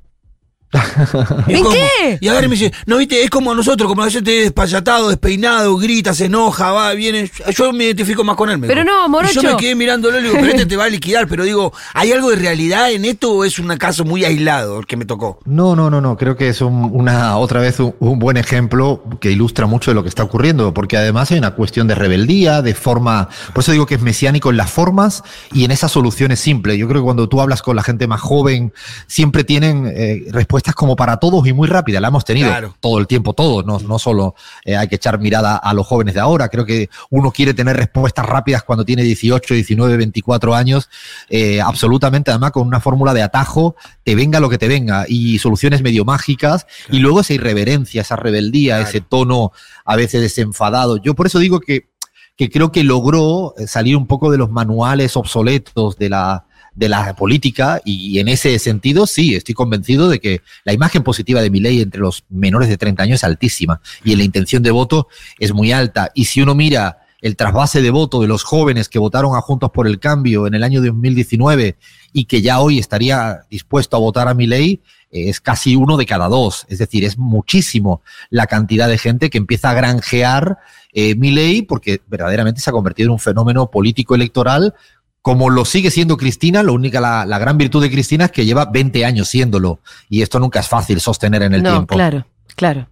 ¿Y 1.47 1.53
¿En 1.53 1.63
cómo? 1.63 1.75
qué? 1.75 2.17
Y 2.21 2.27
a 2.27 2.33
ver, 2.33 2.49
me 2.49 2.55
dice, 2.55 2.73
no, 2.85 2.97
viste, 2.97 3.23
es 3.23 3.29
como 3.29 3.53
nosotros, 3.53 3.87
como 3.87 4.03
la 4.03 4.11
gente 4.11 4.31
despayatado, 4.31 5.09
despeinado, 5.09 5.77
grita, 5.77 6.13
se 6.13 6.25
enoja, 6.25 6.71
va, 6.71 6.93
viene. 6.93 7.29
Yo 7.55 7.71
me 7.73 7.85
identifico 7.85 8.23
más 8.23 8.35
con 8.35 8.49
él. 8.49 8.57
me 8.57 8.67
Pero 8.67 8.83
no, 8.83 9.05
Y 9.05 9.09
morocho. 9.09 9.41
yo 9.41 9.51
me 9.51 9.57
quedé 9.57 9.75
mirándolo 9.75 10.17
y 10.19 10.21
le 10.23 10.27
digo, 10.29 10.39
pero 10.39 10.51
este 10.51 10.65
te 10.65 10.77
va 10.77 10.85
a 10.85 10.89
liquidar. 10.89 11.27
Pero 11.27 11.43
digo, 11.43 11.73
¿hay 11.93 12.11
algo 12.11 12.29
de 12.31 12.37
realidad 12.37 12.91
en 12.91 13.05
esto 13.05 13.31
o 13.33 13.45
es 13.45 13.59
un 13.59 13.67
caso 13.77 14.03
muy 14.05 14.25
aislado 14.25 14.79
el 14.79 14.85
que 14.85 14.97
me 14.97 15.05
tocó? 15.05 15.39
No, 15.45 15.75
no, 15.75 15.89
no, 15.89 16.01
no. 16.01 16.17
Creo 16.17 16.35
que 16.35 16.49
es 16.49 16.61
un- 16.61 16.89
una 16.93 17.37
otra 17.37 17.59
vez 17.59 17.79
un, 17.79 17.95
un 17.99 18.19
buen 18.19 18.37
ejemplo 18.37 19.03
que 19.19 19.31
ilustra 19.31 19.65
mucho 19.67 19.91
de 19.91 19.95
lo 19.95 20.03
que 20.03 20.09
está 20.09 20.23
ocurriendo, 20.23 20.73
porque 20.73 20.97
además 20.97 21.31
hay 21.31 21.37
una 21.37 21.51
cuestión 21.51 21.87
de 21.87 21.95
rebeldía, 21.95 22.61
de 22.61 22.73
forma. 22.73 23.29
Por 23.53 23.63
eso 23.63 23.71
digo 23.71 23.85
que 23.85 23.95
es 23.95 24.01
mesiánico 24.01 24.49
en 24.49 24.57
las 24.57 24.71
formas 24.71 25.23
y 25.51 25.65
en 25.65 25.71
esas 25.71 25.91
soluciones 25.91 26.39
simples. 26.39 26.77
Yo 26.77 26.87
creo 26.87 27.01
que 27.01 27.05
cuando 27.05 27.29
tú 27.29 27.41
hablas 27.41 27.61
con 27.61 27.75
la 27.75 27.83
gente 27.83 28.07
más 28.07 28.21
joven, 28.21 28.73
siempre 29.07 29.43
tienen 29.43 29.91
eh, 29.93 30.25
respuestas 30.31 30.62
como 30.73 30.95
para 30.95 31.17
todos 31.17 31.45
y 31.45 31.51
muy 31.51 31.67
rápidas. 31.67 32.01
La 32.01 32.07
hemos 32.07 32.23
tenido 32.23 32.47
Claro. 32.47 32.75
todo 32.79 32.99
el 32.99 33.07
tiempo, 33.07 33.33
todos. 33.33 33.65
No, 33.65 33.79
no 33.79 33.99
solo 33.99 34.35
eh, 34.63 34.77
hay 34.77 34.87
que 34.87 34.95
echar 34.95 35.19
mirada 35.19 35.57
a 35.57 35.73
los 35.73 35.85
jóvenes 35.85 36.13
de 36.13 36.21
ahora. 36.21 36.47
Creo 36.47 36.65
que 36.65 36.89
uno 37.09 37.31
quiere 37.31 37.53
tener 37.53 37.75
respuestas 37.75 38.25
rápidas 38.25 38.63
cuando 38.63 38.85
tiene 38.85 39.03
18, 39.03 39.53
19, 39.53 39.97
24 39.97 40.55
años. 40.55 40.89
eh, 41.29 41.59
absolutamente, 41.59 42.31
además, 42.31 42.51
con 42.51 42.65
una 42.65 42.79
fórmula 42.79 43.13
de 43.13 43.21
atajo, 43.23 43.75
te 44.03 44.15
venga 44.15 44.39
lo 44.39 44.49
que 44.49 44.57
te 44.57 44.67
venga, 44.69 45.05
y 45.07 45.39
soluciones 45.39 45.81
medio 45.81 46.05
mágicas, 46.05 46.65
y 46.89 46.99
luego 46.99 47.19
esa 47.21 47.33
irreverencia, 47.33 48.01
esa 48.01 48.15
rebeldía, 48.15 48.75
Claro. 48.77 48.89
ese 48.89 49.01
tono 49.01 49.51
a 49.83 49.95
veces 49.95 50.21
desenfadado. 50.21 50.97
Yo 50.97 51.13
por 51.15 51.25
eso 51.27 51.39
digo 51.39 51.59
que, 51.59 51.89
que 52.37 52.49
creo 52.49 52.71
que 52.71 52.83
logró 52.83 53.53
eh, 53.57 53.67
salir 53.67 53.97
un 53.97 54.07
poco 54.07 54.31
de 54.31 54.37
los 54.37 54.49
manuales 54.51 55.17
obsoletos 55.17 55.97
de 55.97 56.09
la, 56.09 56.45
de 56.75 56.89
la 56.89 57.15
política, 57.15 57.81
y 57.85 58.19
en 58.19 58.27
ese 58.27 58.57
sentido, 58.59 59.05
sí, 59.05 59.35
estoy 59.35 59.53
convencido 59.53 60.09
de 60.09 60.19
que 60.19 60.41
la 60.63 60.73
imagen 60.73 61.03
positiva 61.03 61.41
de 61.41 61.49
Milei 61.49 61.81
entre 61.81 62.01
los 62.01 62.23
menores 62.29 62.69
de 62.69 62.77
30 62.77 63.03
años 63.03 63.19
es 63.19 63.23
altísima, 63.23 63.81
y 64.03 64.15
la 64.15 64.23
intención 64.23 64.63
de 64.63 64.71
voto 64.71 65.07
es 65.39 65.53
muy 65.53 65.71
alta. 65.71 66.11
Y 66.13 66.25
si 66.25 66.41
uno 66.41 66.55
mira 66.55 66.97
el 67.23 67.37
trasvase 67.37 67.81
de 67.81 67.89
voto 67.89 68.21
de 68.21 68.27
los 68.27 68.43
jóvenes 68.43 68.89
que 68.89 68.99
votaron 68.99 69.35
a 69.35 69.41
Juntos 69.41 69.71
por 69.71 69.87
el 69.87 69.97
Cambio 69.97 70.45
en 70.45 70.55
el 70.55 70.63
año 70.63 70.81
2019 70.81 71.77
y 72.11 72.25
que 72.25 72.41
ya 72.41 72.59
hoy 72.59 72.79
estaría 72.79 73.45
dispuesto 73.49 73.95
a 73.95 73.99
votar 74.01 74.27
a 74.27 74.33
Milei, 74.33 74.81
eh, 75.09 75.29
es 75.29 75.39
casi 75.39 75.77
uno 75.77 75.95
de 75.95 76.05
cada 76.05 76.27
dos. 76.27 76.65
Es 76.67 76.79
decir, 76.79 77.05
es 77.05 77.17
muchísimo 77.17 78.01
la 78.29 78.45
cantidad 78.45 78.89
de 78.89 78.97
gente 78.97 79.29
que 79.29 79.37
empieza 79.37 79.69
a 79.69 79.73
granjear 79.73 80.57
eh, 80.91 81.15
Milei 81.15 81.61
porque 81.61 82.01
verdaderamente 82.07 82.59
se 82.59 82.69
ha 82.69 82.73
convertido 82.73 83.07
en 83.07 83.13
un 83.13 83.19
fenómeno 83.19 83.71
político 83.71 84.15
electoral 84.15 84.75
como 85.23 85.49
lo 85.49 85.65
sigue 85.65 85.89
siendo 85.89 86.17
Cristina, 86.17 86.61
lo 86.61 86.73
única, 86.73 87.01
la, 87.01 87.25
la 87.25 87.39
gran 87.39 87.57
virtud 87.57 87.81
de 87.81 87.89
Cristina 87.89 88.25
es 88.25 88.31
que 88.31 88.45
lleva 88.45 88.65
20 88.65 89.05
años 89.05 89.29
siéndolo. 89.29 89.79
Y 90.09 90.21
esto 90.21 90.37
nunca 90.37 90.59
es 90.59 90.67
fácil 90.67 90.99
sostener 90.99 91.41
en 91.41 91.55
el 91.55 91.63
no, 91.63 91.71
tiempo. 91.71 91.95
claro, 91.95 92.27
claro. 92.55 92.87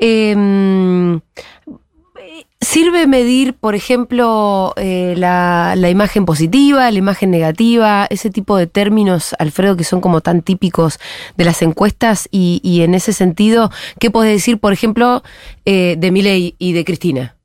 Eh, 0.00 0.34
¿Sirve 2.60 3.06
medir, 3.06 3.54
por 3.54 3.76
ejemplo, 3.76 4.74
eh, 4.76 5.14
la, 5.16 5.74
la 5.76 5.90
imagen 5.90 6.24
positiva, 6.24 6.90
la 6.90 6.98
imagen 6.98 7.30
negativa, 7.30 8.08
ese 8.10 8.30
tipo 8.30 8.56
de 8.56 8.66
términos, 8.66 9.36
Alfredo, 9.38 9.76
que 9.76 9.84
son 9.84 10.00
como 10.00 10.22
tan 10.22 10.42
típicos 10.42 10.98
de 11.36 11.44
las 11.44 11.62
encuestas? 11.62 12.28
Y, 12.32 12.60
y 12.64 12.82
en 12.82 12.94
ese 12.94 13.12
sentido, 13.12 13.70
¿qué 14.00 14.10
puedes 14.10 14.32
decir, 14.32 14.58
por 14.58 14.72
ejemplo, 14.72 15.22
eh, 15.66 15.94
de 15.98 16.10
Milei 16.10 16.56
y 16.58 16.72
de 16.72 16.84
Cristina? 16.84 17.36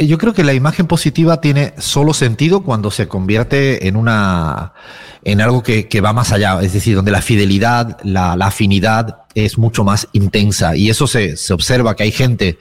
Eh, 0.00 0.06
Yo 0.06 0.18
creo 0.18 0.32
que 0.32 0.42
la 0.44 0.54
imagen 0.54 0.86
positiva 0.86 1.40
tiene 1.40 1.74
solo 1.78 2.14
sentido 2.14 2.62
cuando 2.62 2.90
se 2.90 3.06
convierte 3.06 3.86
en 3.86 3.96
una 3.96 4.72
en 5.22 5.42
algo 5.42 5.62
que, 5.62 6.00
va 6.00 6.14
más 6.14 6.32
allá, 6.32 6.58
es 6.62 6.72
decir, 6.72 6.96
donde 6.96 7.10
la 7.10 7.20
fidelidad, 7.20 7.98
la, 8.04 8.36
la 8.36 8.46
afinidad 8.46 9.18
es 9.34 9.58
mucho 9.58 9.84
más 9.84 10.08
intensa. 10.12 10.74
Y 10.76 10.88
eso 10.88 11.06
se, 11.06 11.36
se 11.36 11.52
observa 11.52 11.94
que 11.94 12.04
hay 12.04 12.12
gente, 12.12 12.58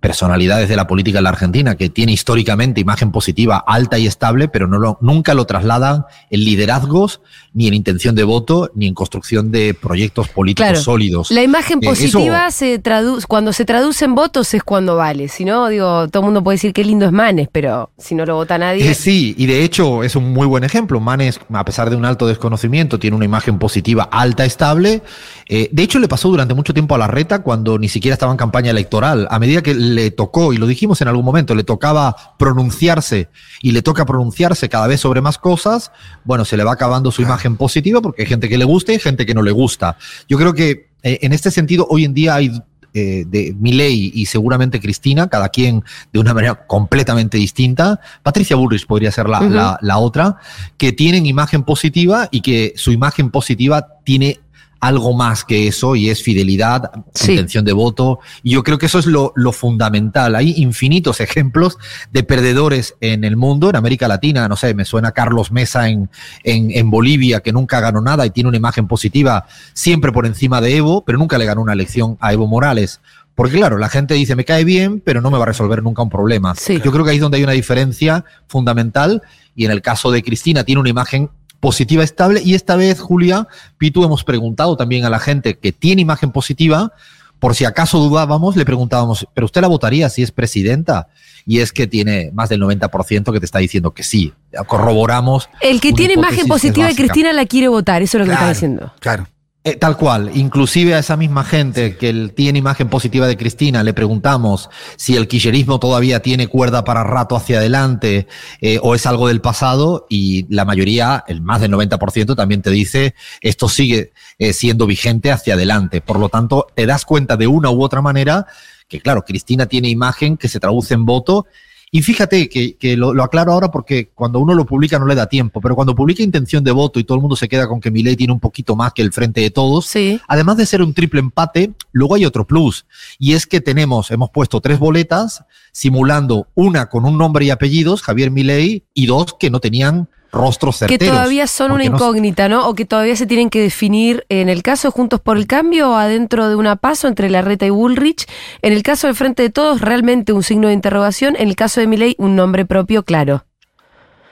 personalidades 0.00 0.68
de 0.68 0.76
la 0.76 0.86
política 0.86 1.18
en 1.18 1.24
la 1.24 1.30
Argentina, 1.30 1.74
que 1.76 1.88
tiene 1.88 2.12
históricamente 2.12 2.80
imagen 2.80 3.10
positiva 3.12 3.62
alta 3.66 3.98
y 3.98 4.06
estable, 4.06 4.48
pero 4.48 4.66
no 4.66 4.78
lo, 4.78 4.98
nunca 5.00 5.34
lo 5.34 5.44
trasladan 5.46 6.04
en 6.30 6.40
liderazgos, 6.44 7.20
ni 7.54 7.66
en 7.68 7.74
intención 7.74 8.14
de 8.14 8.24
voto, 8.24 8.70
ni 8.74 8.86
en 8.86 8.94
construcción 8.94 9.50
de 9.50 9.74
proyectos 9.74 10.28
políticos 10.28 10.68
Claro. 10.70 10.80
sólidos. 10.82 11.30
La 11.30 11.42
imagen 11.42 11.78
Eh, 11.82 11.86
eso- 11.90 11.90
positiva 12.18 12.50
se 12.50 12.78
traduce, 12.78 13.26
cuando 13.26 13.52
se 13.52 13.64
traduce 13.64 14.04
en 14.04 14.14
votos 14.14 14.52
es 14.54 14.62
cuando 14.62 14.96
vale. 14.96 15.28
Si 15.28 15.44
no, 15.44 15.68
digo, 15.68 16.08
todo 16.08 16.20
el 16.22 16.24
mundo 16.26 16.42
puede 16.44 16.56
decir 16.56 16.72
qué 16.72 16.84
lindo 16.84 17.06
es 17.06 17.12
Manes, 17.12 17.48
pero 17.50 17.90
si 17.98 18.14
no 18.14 18.26
lo 18.26 18.34
vota 18.36 18.58
nadie. 18.58 18.90
Eh, 18.90 18.94
sí, 18.94 19.34
y 19.38 19.46
de 19.46 19.64
hecho 19.64 20.02
es 20.04 20.16
un 20.16 20.32
muy 20.32 20.46
buen 20.46 20.64
ejemplo. 20.64 21.00
Manes, 21.00 21.40
a 21.52 21.64
pesar 21.64 21.88
de 21.90 21.96
un 21.96 22.04
alto 22.04 22.26
desconocimiento, 22.26 22.98
tiene 22.98 23.16
una 23.16 23.24
imagen 23.24 23.58
positiva 23.58 24.04
alta, 24.10 24.44
estable. 24.44 25.02
Eh, 25.48 25.68
de 25.72 25.82
hecho, 25.82 25.98
le 25.98 26.08
pasó 26.08 26.28
durante 26.28 26.54
mucho 26.54 26.74
tiempo 26.74 26.94
a 26.94 26.98
la 26.98 27.06
reta 27.06 27.42
cuando 27.42 27.78
ni 27.78 27.88
siquiera 27.88 28.14
estaba 28.14 28.32
en 28.32 28.38
campaña 28.38 28.70
electoral. 28.70 29.28
A 29.30 29.38
medida 29.56 29.62
que 29.62 29.74
le 29.74 30.10
tocó, 30.10 30.52
y 30.52 30.56
lo 30.56 30.66
dijimos 30.66 31.00
en 31.00 31.08
algún 31.08 31.24
momento, 31.24 31.54
le 31.54 31.64
tocaba 31.64 32.14
pronunciarse 32.38 33.28
y 33.62 33.72
le 33.72 33.82
toca 33.82 34.04
pronunciarse 34.04 34.68
cada 34.68 34.86
vez 34.86 35.00
sobre 35.00 35.20
más 35.20 35.38
cosas, 35.38 35.90
bueno, 36.24 36.44
se 36.44 36.56
le 36.56 36.64
va 36.64 36.72
acabando 36.72 37.10
su 37.10 37.22
imagen 37.22 37.56
positiva 37.56 38.00
porque 38.00 38.22
hay 38.22 38.28
gente 38.28 38.48
que 38.48 38.58
le 38.58 38.64
gusta 38.64 38.92
y 38.92 38.98
gente 38.98 39.26
que 39.26 39.34
no 39.34 39.42
le 39.42 39.52
gusta. 39.52 39.96
Yo 40.28 40.38
creo 40.38 40.54
que 40.54 40.88
eh, 41.02 41.18
en 41.22 41.32
este 41.32 41.50
sentido, 41.50 41.86
hoy 41.90 42.04
en 42.04 42.14
día 42.14 42.34
hay 42.34 42.50
eh, 42.94 43.24
de 43.26 43.54
Milei 43.58 44.10
y 44.14 44.24
seguramente 44.24 44.80
Cristina, 44.80 45.28
cada 45.28 45.50
quien 45.50 45.84
de 46.14 46.18
una 46.18 46.32
manera 46.32 46.66
completamente 46.66 47.36
distinta. 47.36 48.00
Patricia 48.22 48.56
Bullrich 48.56 48.86
podría 48.86 49.12
ser 49.12 49.28
la- 49.28 49.78
la 49.82 49.98
otra, 49.98 50.36
que 50.78 50.92
tienen 50.92 51.26
imagen 51.26 51.62
positiva 51.62 52.28
y 52.30 52.40
que 52.40 52.72
su 52.76 52.92
imagen 52.92 53.30
positiva 53.30 53.86
tiene 54.02 54.40
algo 54.80 55.14
más 55.14 55.44
que 55.44 55.66
eso 55.68 55.96
y 55.96 56.10
es 56.10 56.22
fidelidad, 56.22 56.90
Sí. 57.14 57.32
intención 57.32 57.64
de 57.64 57.72
voto. 57.72 58.20
Y 58.42 58.50
yo 58.52 58.62
creo 58.62 58.78
que 58.78 58.86
eso 58.86 58.98
es 58.98 59.06
lo, 59.06 59.32
lo 59.36 59.52
fundamental. 59.52 60.34
Hay 60.36 60.54
infinitos 60.56 61.20
ejemplos 61.20 61.78
de 62.12 62.22
perdedores 62.22 62.94
en 63.00 63.24
el 63.24 63.36
mundo, 63.36 63.70
en 63.70 63.76
América 63.76 64.08
Latina. 64.08 64.48
No 64.48 64.56
sé, 64.56 64.74
me 64.74 64.84
suena 64.84 65.12
Carlos 65.12 65.50
Mesa 65.52 65.88
en, 65.88 66.10
en, 66.44 66.70
en 66.72 66.90
Bolivia, 66.90 67.40
que 67.40 67.52
nunca 67.52 67.80
ganó 67.80 68.00
nada 68.00 68.26
y 68.26 68.30
tiene 68.30 68.48
una 68.48 68.56
imagen 68.58 68.86
positiva 68.86 69.46
siempre 69.72 70.12
por 70.12 70.26
encima 70.26 70.60
de 70.60 70.76
Evo, 70.76 71.04
pero 71.04 71.18
nunca 71.18 71.38
le 71.38 71.46
ganó 71.46 71.62
una 71.62 71.72
elección 71.72 72.16
a 72.20 72.32
Evo 72.32 72.46
Morales. 72.46 73.00
Porque 73.34 73.56
claro, 73.56 73.76
la 73.76 73.90
gente 73.90 74.14
dice, 74.14 74.34
me 74.34 74.46
cae 74.46 74.64
bien, 74.64 75.00
pero 75.00 75.20
no 75.20 75.30
me 75.30 75.36
va 75.36 75.44
a 75.44 75.48
resolver 75.48 75.82
nunca 75.82 76.00
un 76.02 76.08
problema. 76.08 76.54
Sí. 76.54 76.80
Yo 76.82 76.90
creo 76.90 77.04
que 77.04 77.10
ahí 77.10 77.16
es 77.16 77.22
donde 77.22 77.36
hay 77.36 77.44
una 77.44 77.52
diferencia 77.52 78.24
fundamental 78.46 79.20
y 79.54 79.66
en 79.66 79.70
el 79.72 79.82
caso 79.82 80.10
de 80.10 80.22
Cristina 80.22 80.64
tiene 80.64 80.80
una 80.80 80.88
imagen 80.90 81.28
positiva 81.60 82.04
estable 82.04 82.42
y 82.44 82.54
esta 82.54 82.76
vez, 82.76 83.00
Julia, 83.00 83.48
Pitu, 83.78 84.04
hemos 84.04 84.24
preguntado 84.24 84.76
también 84.76 85.04
a 85.04 85.10
la 85.10 85.18
gente 85.18 85.58
que 85.58 85.72
tiene 85.72 86.02
imagen 86.02 86.32
positiva, 86.32 86.92
por 87.38 87.54
si 87.54 87.64
acaso 87.64 87.98
dudábamos, 87.98 88.56
le 88.56 88.64
preguntábamos, 88.64 89.26
¿pero 89.34 89.44
usted 89.44 89.60
la 89.60 89.68
votaría 89.68 90.08
si 90.08 90.22
es 90.22 90.30
presidenta? 90.32 91.08
Y 91.44 91.60
es 91.60 91.72
que 91.72 91.86
tiene 91.86 92.30
más 92.32 92.48
del 92.48 92.60
90% 92.60 93.32
que 93.32 93.38
te 93.38 93.46
está 93.46 93.60
diciendo 93.60 93.92
que 93.92 94.02
sí. 94.02 94.32
Corroboramos. 94.66 95.48
El 95.60 95.80
que 95.80 95.92
tiene 95.92 96.14
imagen 96.14 96.48
positiva 96.48 96.88
de. 96.88 96.96
Cristina 96.96 97.32
la 97.32 97.46
quiere 97.46 97.68
votar, 97.68 98.02
eso 98.02 98.18
es 98.18 98.20
lo 98.20 98.24
que 98.24 98.30
me 98.30 98.34
está 98.34 98.48
diciendo. 98.48 98.92
Claro. 98.98 99.28
Eh, 99.66 99.74
tal 99.74 99.96
cual, 99.96 100.30
inclusive 100.32 100.94
a 100.94 101.00
esa 101.00 101.16
misma 101.16 101.42
gente 101.42 101.96
que 101.96 102.30
tiene 102.36 102.60
imagen 102.60 102.88
positiva 102.88 103.26
de 103.26 103.36
Cristina, 103.36 103.82
le 103.82 103.94
preguntamos 103.94 104.70
si 104.94 105.16
el 105.16 105.26
kirchnerismo 105.26 105.80
todavía 105.80 106.22
tiene 106.22 106.46
cuerda 106.46 106.84
para 106.84 107.02
rato 107.02 107.34
hacia 107.34 107.58
adelante 107.58 108.28
eh, 108.60 108.78
o 108.80 108.94
es 108.94 109.06
algo 109.06 109.26
del 109.26 109.40
pasado 109.40 110.06
y 110.08 110.46
la 110.54 110.64
mayoría, 110.64 111.24
el 111.26 111.40
más 111.40 111.60
del 111.60 111.72
90% 111.72 112.36
también 112.36 112.62
te 112.62 112.70
dice 112.70 113.16
esto 113.40 113.68
sigue 113.68 114.12
eh, 114.38 114.52
siendo 114.52 114.86
vigente 114.86 115.32
hacia 115.32 115.54
adelante. 115.54 116.00
Por 116.00 116.20
lo 116.20 116.28
tanto, 116.28 116.68
te 116.76 116.86
das 116.86 117.04
cuenta 117.04 117.36
de 117.36 117.48
una 117.48 117.68
u 117.68 117.82
otra 117.82 118.00
manera 118.00 118.46
que 118.86 119.00
claro, 119.00 119.24
Cristina 119.24 119.66
tiene 119.66 119.88
imagen 119.88 120.36
que 120.36 120.46
se 120.46 120.60
traduce 120.60 120.94
en 120.94 121.04
voto 121.06 121.44
y 121.92 122.02
fíjate 122.02 122.48
que, 122.48 122.76
que 122.76 122.96
lo, 122.96 123.14
lo 123.14 123.22
aclaro 123.22 123.52
ahora 123.52 123.70
porque 123.70 124.10
cuando 124.14 124.38
uno 124.40 124.54
lo 124.54 124.66
publica 124.66 124.98
no 124.98 125.06
le 125.06 125.14
da 125.14 125.26
tiempo, 125.28 125.60
pero 125.60 125.74
cuando 125.74 125.94
publica 125.94 126.22
intención 126.22 126.64
de 126.64 126.72
voto 126.72 126.98
y 126.98 127.04
todo 127.04 127.16
el 127.16 127.22
mundo 127.22 127.36
se 127.36 127.48
queda 127.48 127.68
con 127.68 127.80
que 127.80 127.90
Milei 127.90 128.16
tiene 128.16 128.32
un 128.32 128.40
poquito 128.40 128.74
más 128.76 128.92
que 128.92 129.02
el 129.02 129.12
frente 129.12 129.40
de 129.40 129.50
todos, 129.50 129.86
Sí. 129.86 130.20
además 130.28 130.56
de 130.56 130.66
ser 130.66 130.82
un 130.82 130.92
triple 130.94 131.20
empate, 131.20 131.72
luego 131.92 132.16
hay 132.16 132.24
otro 132.24 132.46
plus. 132.46 132.86
Y 133.18 133.34
es 133.34 133.46
que 133.46 133.60
tenemos, 133.60 134.10
hemos 134.10 134.30
puesto 134.30 134.60
tres 134.60 134.78
boletas 134.78 135.44
simulando 135.72 136.48
una 136.54 136.88
con 136.88 137.04
un 137.04 137.16
nombre 137.18 137.44
y 137.44 137.50
apellidos, 137.50 138.02
Javier 138.02 138.30
Milei, 138.30 138.84
y 138.92 139.06
dos 139.06 139.36
que 139.38 139.50
no 139.50 139.60
tenían 139.60 140.08
rostros 140.32 140.84
Que 140.86 140.98
todavía 140.98 141.46
son 141.46 141.72
una 141.72 141.84
no- 141.84 141.94
incógnita, 141.96 142.48
¿no? 142.48 142.68
O 142.68 142.74
que 142.74 142.84
todavía 142.84 143.16
se 143.16 143.26
tienen 143.26 143.48
que 143.48 143.60
definir 143.62 144.24
en 144.28 144.48
el 144.50 144.62
caso 144.62 144.88
de 144.88 144.92
Juntos 144.92 145.20
por 145.20 145.38
el 145.38 145.46
Cambio, 145.46 145.96
adentro 145.96 146.48
de 146.48 146.56
una 146.56 146.76
paso 146.76 147.08
entre 147.08 147.30
Larreta 147.30 147.64
y 147.64 147.70
Bullrich. 147.70 148.26
En 148.60 148.74
el 148.74 148.82
caso 148.82 149.06
del 149.06 149.16
Frente 149.16 149.42
de 149.42 149.50
Todos, 149.50 149.80
realmente 149.80 150.32
un 150.34 150.42
signo 150.42 150.68
de 150.68 150.74
interrogación. 150.74 151.36
En 151.38 151.48
el 151.48 151.56
caso 151.56 151.80
de 151.80 151.86
Milei, 151.86 152.14
un 152.18 152.36
nombre 152.36 152.66
propio 152.66 153.02
claro. 153.02 153.45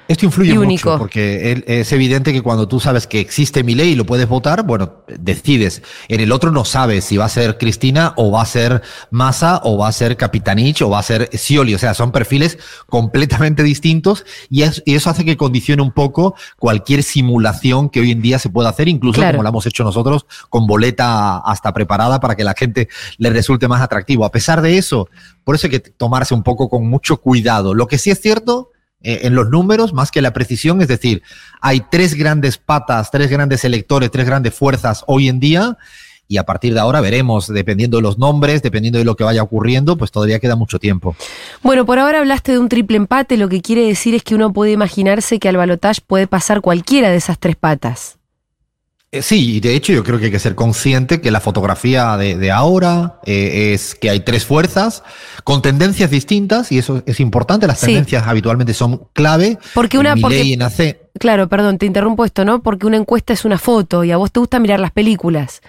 Esto 0.06 0.26
influye 0.26 0.52
y 0.52 0.58
mucho 0.58 0.98
porque 0.98 1.62
es 1.66 1.90
evidente 1.92 2.32
que 2.34 2.42
cuando 2.42 2.68
tú 2.68 2.78
sabes 2.78 3.06
que 3.06 3.20
existe 3.20 3.64
mi 3.64 3.74
ley 3.74 3.92
y 3.92 3.94
lo 3.94 4.04
puedes 4.04 4.28
votar, 4.28 4.62
bueno, 4.62 4.96
decides. 5.18 5.82
En 6.08 6.20
el 6.20 6.30
otro 6.30 6.50
no 6.50 6.66
sabes 6.66 7.04
si 7.06 7.16
va 7.16 7.24
a 7.24 7.28
ser 7.30 7.56
Cristina 7.56 8.12
o 8.16 8.30
va 8.30 8.42
a 8.42 8.44
ser 8.44 8.82
Massa 9.10 9.62
o 9.64 9.78
va 9.78 9.88
a 9.88 9.92
ser 9.92 10.18
Capitanich 10.18 10.82
o 10.82 10.90
va 10.90 10.98
a 10.98 11.02
ser 11.02 11.30
Scioli. 11.32 11.74
O 11.74 11.78
sea, 11.78 11.94
son 11.94 12.12
perfiles 12.12 12.58
completamente 12.86 13.62
distintos 13.62 14.26
y, 14.50 14.62
es- 14.62 14.82
y 14.84 14.94
eso 14.94 15.08
hace 15.08 15.24
que 15.24 15.38
condicione 15.38 15.82
un 15.82 15.92
poco 15.92 16.34
cualquier 16.58 17.02
simulación 17.02 17.88
que 17.88 18.00
hoy 18.00 18.10
en 18.10 18.20
día 18.20 18.38
se 18.38 18.50
pueda 18.50 18.68
hacer, 18.68 18.88
incluso 18.88 19.20
Claro. 19.20 19.36
como 19.38 19.42
la 19.44 19.48
hemos 19.48 19.64
hecho 19.64 19.84
nosotros, 19.84 20.26
con 20.50 20.66
boleta 20.66 21.38
hasta 21.38 21.72
preparada 21.72 22.20
para 22.20 22.34
que 22.36 22.44
la 22.44 22.52
gente 22.54 22.88
le 23.16 23.30
resulte 23.30 23.68
más 23.68 23.80
atractivo. 23.80 24.26
A 24.26 24.30
pesar 24.30 24.60
de 24.60 24.76
eso, 24.76 25.08
por 25.44 25.54
eso 25.54 25.66
hay 25.66 25.70
que 25.70 25.80
tomarse 25.80 26.34
un 26.34 26.42
poco 26.42 26.68
con 26.68 26.86
mucho 26.86 27.16
cuidado. 27.22 27.72
Lo 27.72 27.86
que 27.86 27.96
sí 27.96 28.10
es 28.10 28.20
cierto 28.20 28.70
en 29.04 29.34
los 29.34 29.50
números, 29.50 29.92
más 29.92 30.10
que 30.10 30.22
la 30.22 30.32
precisión, 30.32 30.80
es 30.80 30.88
decir, 30.88 31.22
hay 31.60 31.82
tres 31.90 32.14
grandes 32.14 32.58
patas, 32.58 33.10
tres 33.10 33.30
grandes 33.30 33.64
electores, 33.64 34.10
tres 34.10 34.26
grandes 34.26 34.54
fuerzas 34.54 35.04
hoy 35.06 35.28
en 35.28 35.40
día. 35.40 35.76
Y 36.26 36.38
a 36.38 36.44
partir 36.44 36.72
de 36.72 36.80
ahora 36.80 37.02
veremos, 37.02 37.48
dependiendo 37.48 37.98
de 37.98 38.02
los 38.02 38.18
nombres, 38.18 38.62
dependiendo 38.62 38.98
de 38.98 39.04
lo 39.04 39.14
que 39.14 39.24
vaya 39.24 39.42
ocurriendo, 39.42 39.98
pues 39.98 40.10
todavía 40.10 40.40
queda 40.40 40.56
mucho 40.56 40.78
tiempo. 40.78 41.14
Bueno, 41.62 41.84
por 41.84 41.98
ahora 41.98 42.20
hablaste 42.20 42.52
de 42.52 42.58
un 42.58 42.70
triple 42.70 42.96
empate, 42.96 43.36
lo 43.36 43.50
que 43.50 43.60
quiere 43.60 43.86
decir 43.86 44.14
es 44.14 44.22
que 44.22 44.34
uno 44.34 44.50
puede 44.50 44.72
imaginarse 44.72 45.38
que 45.38 45.50
al 45.50 45.58
balotaje 45.58 46.00
puede 46.06 46.26
pasar 46.26 46.62
cualquiera 46.62 47.10
de 47.10 47.16
esas 47.16 47.38
tres 47.38 47.56
patas. 47.56 48.16
Eh, 49.18 49.22
Sí, 49.22 49.56
y 49.56 49.60
de 49.60 49.74
hecho 49.74 49.92
yo 49.92 50.02
creo 50.04 50.18
que 50.18 50.26
hay 50.26 50.30
que 50.30 50.38
ser 50.38 50.54
consciente 50.54 51.20
que 51.20 51.30
la 51.30 51.40
fotografía 51.40 52.16
de, 52.16 52.36
de 52.36 52.50
ahora 52.50 53.20
eh, 53.26 53.72
es 53.74 53.94
que 53.94 54.10
hay 54.10 54.20
tres 54.20 54.44
fuerzas 54.44 55.02
con 55.44 55.62
tendencias 55.62 56.10
distintas 56.10 56.72
y 56.72 56.78
eso 56.78 57.02
es 57.06 57.20
importante. 57.20 57.66
Las 57.66 57.78
Sí. 57.80 57.86
tendencias 57.86 58.24
habitualmente 58.26 58.74
son 58.74 59.02
clave. 59.12 59.58
Porque 59.74 59.98
una- 59.98 60.12
en 60.12 60.20
porque- 60.20 60.36
Milei, 60.38 60.52
en 60.54 60.62
AC, 60.62 61.00
Claro, 61.18 61.48
perdón, 61.48 61.78
te 61.78 61.86
interrumpo 61.86 62.24
esto, 62.24 62.44
¿no? 62.44 62.60
Porque 62.62 62.86
una 62.86 62.96
encuesta 62.96 63.32
es 63.32 63.44
una 63.44 63.56
foto 63.58 64.02
y 64.02 64.10
a 64.10 64.16
vos 64.16 64.32
te 64.32 64.40
gusta 64.40 64.58
mirar 64.58 64.80
las 64.80 64.90
películas. 64.90 65.60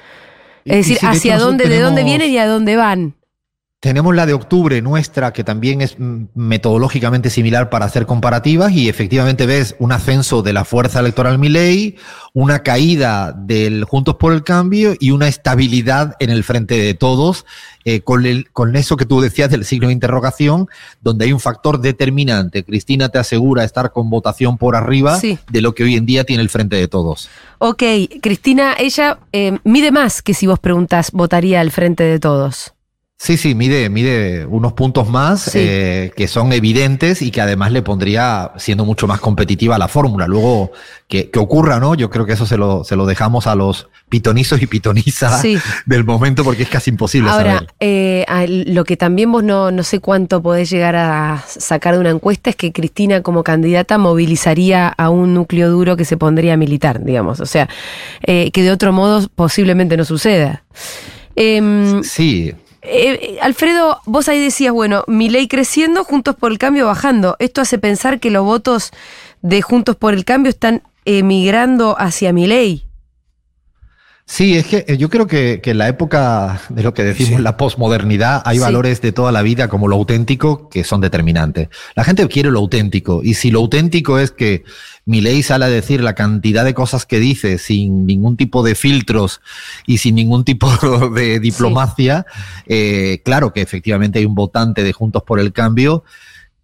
Es 0.65 0.87
y 0.87 0.93
decir, 0.93 1.07
hacia 1.07 1.37
dónde, 1.37 1.69
de 1.69 1.79
dónde 1.79 2.03
vienen 2.03 2.31
y 2.31 2.39
a 2.39 2.47
dónde 2.47 2.75
van. 2.75 3.13
Tenemos 3.86 4.15
la 4.15 4.25
de 4.25 4.34
octubre 4.34 4.82
nuestra, 4.82 5.32
que 5.32 5.44
también 5.44 5.80
es 5.80 6.00
mm, 6.00 6.24
metodológicamente 6.34 7.30
similar 7.30 7.70
para 7.70 7.86
hacer 7.86 8.08
comparativas, 8.08 8.72
y 8.72 8.89
efectivamente 8.89 9.46
ves 9.46 9.75
un 9.77 9.92
ascenso 9.92 10.42
de 10.42 10.54
la 10.54 10.65
fuerza 10.65 11.01
electoral 11.01 11.38
Milei, 11.38 11.96
una 12.34 12.63
caída 12.63 13.32
del 13.32 13.84
Juntos 13.84 14.15
por 14.15 14.34
el 14.34 14.44
Cambio 14.44 14.96
y 15.00 15.12
una 15.12 15.27
estabilidad 15.27 16.15
en 16.20 16.32
el 16.32 16.44
frente 16.44 16.80
de 16.80 16.96
todos, 16.96 17.46
eh, 17.84 18.01
con, 18.01 18.25
el- 18.25 18.50
con 18.51 18.75
eso 18.75 18.98
que 18.98 19.06
tú 19.06 19.22
decías 19.22 19.51
del 19.51 19.65
signo 19.65 19.86
de 19.89 19.94
interrogación, 19.94 20.68
donde 21.04 21.25
hay 21.25 21.32
un 21.34 21.39
factor 21.39 21.80
determinante. 21.80 22.63
Cristina 22.63 23.10
te 23.10 23.20
asegura 23.20 23.63
estar 23.63 23.92
con 23.92 24.10
votación 24.10 24.58
por 24.58 24.75
arriba 24.75 25.20
Sí. 25.20 25.38
de 25.51 25.62
lo 25.62 25.75
que 25.75 25.84
hoy 25.84 25.94
en 25.96 26.08
día 26.08 26.24
tiene 26.24 26.42
el 26.42 26.50
frente 26.50 26.75
de 26.75 26.88
todos. 26.88 27.30
Ok, 27.60 27.84
Cristina, 28.20 28.74
ella 28.80 29.20
eh, 29.32 29.60
mide 29.63 29.92
más 29.92 30.24
que 30.24 30.34
si 30.34 30.48
vos 30.48 30.58
preguntás, 30.58 31.12
votaría 31.12 31.62
al 31.62 31.70
frente 31.70 32.04
de 32.04 32.18
todos. 32.20 32.72
Sí, 33.17 33.38
sí, 33.38 33.55
mide, 33.55 33.89
mide 33.89 34.45
unos 34.45 34.74
puntos 34.74 35.07
más 35.10 35.41
Sí. 35.43 35.60
eh, 35.62 36.12
que 36.17 36.27
son 36.27 36.51
evidentes 36.51 37.22
y 37.22 37.31
que 37.31 37.39
además 37.39 37.72
le 37.72 37.81
pondría 37.81 38.51
siendo 38.57 38.84
mucho 38.84 39.07
más 39.07 39.22
competitiva 39.22 39.77
la 39.77 39.88
fórmula. 39.88 40.27
Luego, 40.27 40.74
que, 41.07 41.31
que 41.31 41.39
ocurra, 41.39 41.79
¿no? 41.79 41.95
Yo 41.95 42.10
creo 42.10 42.25
que 42.25 42.34
eso 42.34 42.45
se 42.45 42.57
lo, 42.57 42.84
se 42.84 42.98
lo 42.98 43.05
dejamos 43.05 43.48
a 43.48 43.55
los 43.55 43.88
pitonizos 44.10 44.62
y 44.62 44.67
pitonizas 44.67 45.39
Sí. 45.41 45.57
del 45.86 46.03
momento 46.03 46.43
porque 46.43 46.63
es 46.63 46.69
casi 46.69 46.89
imposible 46.91 47.29
Ahora, 47.29 47.53
saber. 47.55 47.74
eh, 47.79 48.25
lo 48.67 48.84
que 48.84 48.98
también 48.98 49.31
vos 49.31 49.45
no, 49.45 49.72
no 49.72 49.84
sé 49.84 50.01
cuánto 50.01 50.41
podés 50.43 50.69
llegar 50.69 50.98
a 50.98 51.41
sacar 51.48 51.93
de 51.95 52.01
una 52.01 52.10
encuesta 52.10 52.50
es 52.50 52.57
que 52.57 52.74
Cristina 52.74 53.22
como 53.22 53.43
candidata 53.45 53.98
movilizaría 53.98 54.89
a 54.89 55.10
un 55.10 55.34
núcleo 55.34 55.69
duro 55.72 55.95
que 55.95 56.03
se 56.03 56.17
pondría 56.17 56.55
a 56.55 56.57
militar, 56.57 57.01
digamos. 57.03 57.39
O 57.39 57.45
sea, 57.45 57.69
eh, 58.27 58.51
que 58.51 58.62
de 58.62 58.72
otro 58.72 58.91
modo 58.91 59.25
posiblemente 59.36 59.95
no 59.95 60.03
suceda. 60.03 60.63
Em, 61.38 62.03
Sí, 62.03 62.53
eh, 62.88 63.38
Alfredo, 63.42 64.00
vos 64.06 64.27
ahí 64.30 64.39
decías, 64.42 64.74
bueno, 64.74 65.04
mi 65.08 65.30
ley 65.30 65.48
creciendo, 65.48 66.04
Juntos 66.04 66.36
por 66.36 66.51
el 66.51 66.58
Cambio 66.58 66.86
bajando. 66.86 67.36
Esto 67.39 67.62
hace 67.62 67.77
pensar 67.77 68.20
que 68.20 68.30
los 68.32 68.44
votos 68.44 68.92
de 69.42 69.62
Juntos 69.62 69.96
por 69.96 70.13
el 70.13 70.25
Cambio 70.25 70.50
están 70.50 70.84
emigrando 71.06 71.96
hacia 72.00 72.34
mi 72.34 72.48
ley. 72.48 72.84
Sí, 74.27 74.58
es 74.58 74.65
que 74.65 74.86
eh, 74.88 74.98
yo 74.98 75.08
creo 75.10 75.27
que, 75.27 75.62
que 75.62 75.70
en 75.72 75.77
la 75.77 75.88
época 75.88 76.60
de 76.70 76.82
lo 76.82 76.96
que 76.96 77.04
decimos 77.04 77.38
Sí. 77.38 77.44
la 77.44 77.58
posmodernidad 77.58 78.42
hay 78.44 78.58
Sí. 78.58 78.63
valores 78.63 79.00
de 79.01 79.12
toda 79.12 79.32
la 79.32 79.44
vida 79.44 79.68
como 79.68 79.88
lo 79.88 79.96
auténtico 79.98 80.68
que 80.68 80.84
son 80.84 81.00
determinantes. 81.00 81.70
La 81.96 82.04
gente 82.04 82.27
quiere 82.27 82.50
lo 82.50 82.58
auténtico 82.60 83.22
y 83.24 83.36
si 83.36 83.51
lo 83.51 83.60
auténtico 83.60 84.18
es 84.18 84.32
que 84.32 84.63
mi 85.05 85.21
ley 85.21 85.43
sale 85.43 85.65
a 85.65 85.69
decir 85.69 86.01
la 86.01 86.15
cantidad 86.15 86.65
de 86.65 86.74
cosas 86.74 87.05
que 87.05 87.19
dice 87.19 87.59
sin 87.59 88.07
ningún 88.07 88.38
tipo 88.38 88.63
de 88.63 88.74
filtros 88.74 89.39
y 89.85 90.00
sin 90.00 90.15
ningún 90.15 90.43
tipo 90.43 90.69
de 91.13 91.39
diplomacia, 91.39 92.25
eh, 92.65 93.21
claro 93.23 93.53
que 93.53 93.62
efectivamente 93.62 94.19
hay 94.19 94.25
un 94.25 94.36
votante 94.36 94.84
de 94.84 94.93
Juntos 94.93 95.23
por 95.23 95.39
el 95.39 95.53
Cambio 95.53 96.03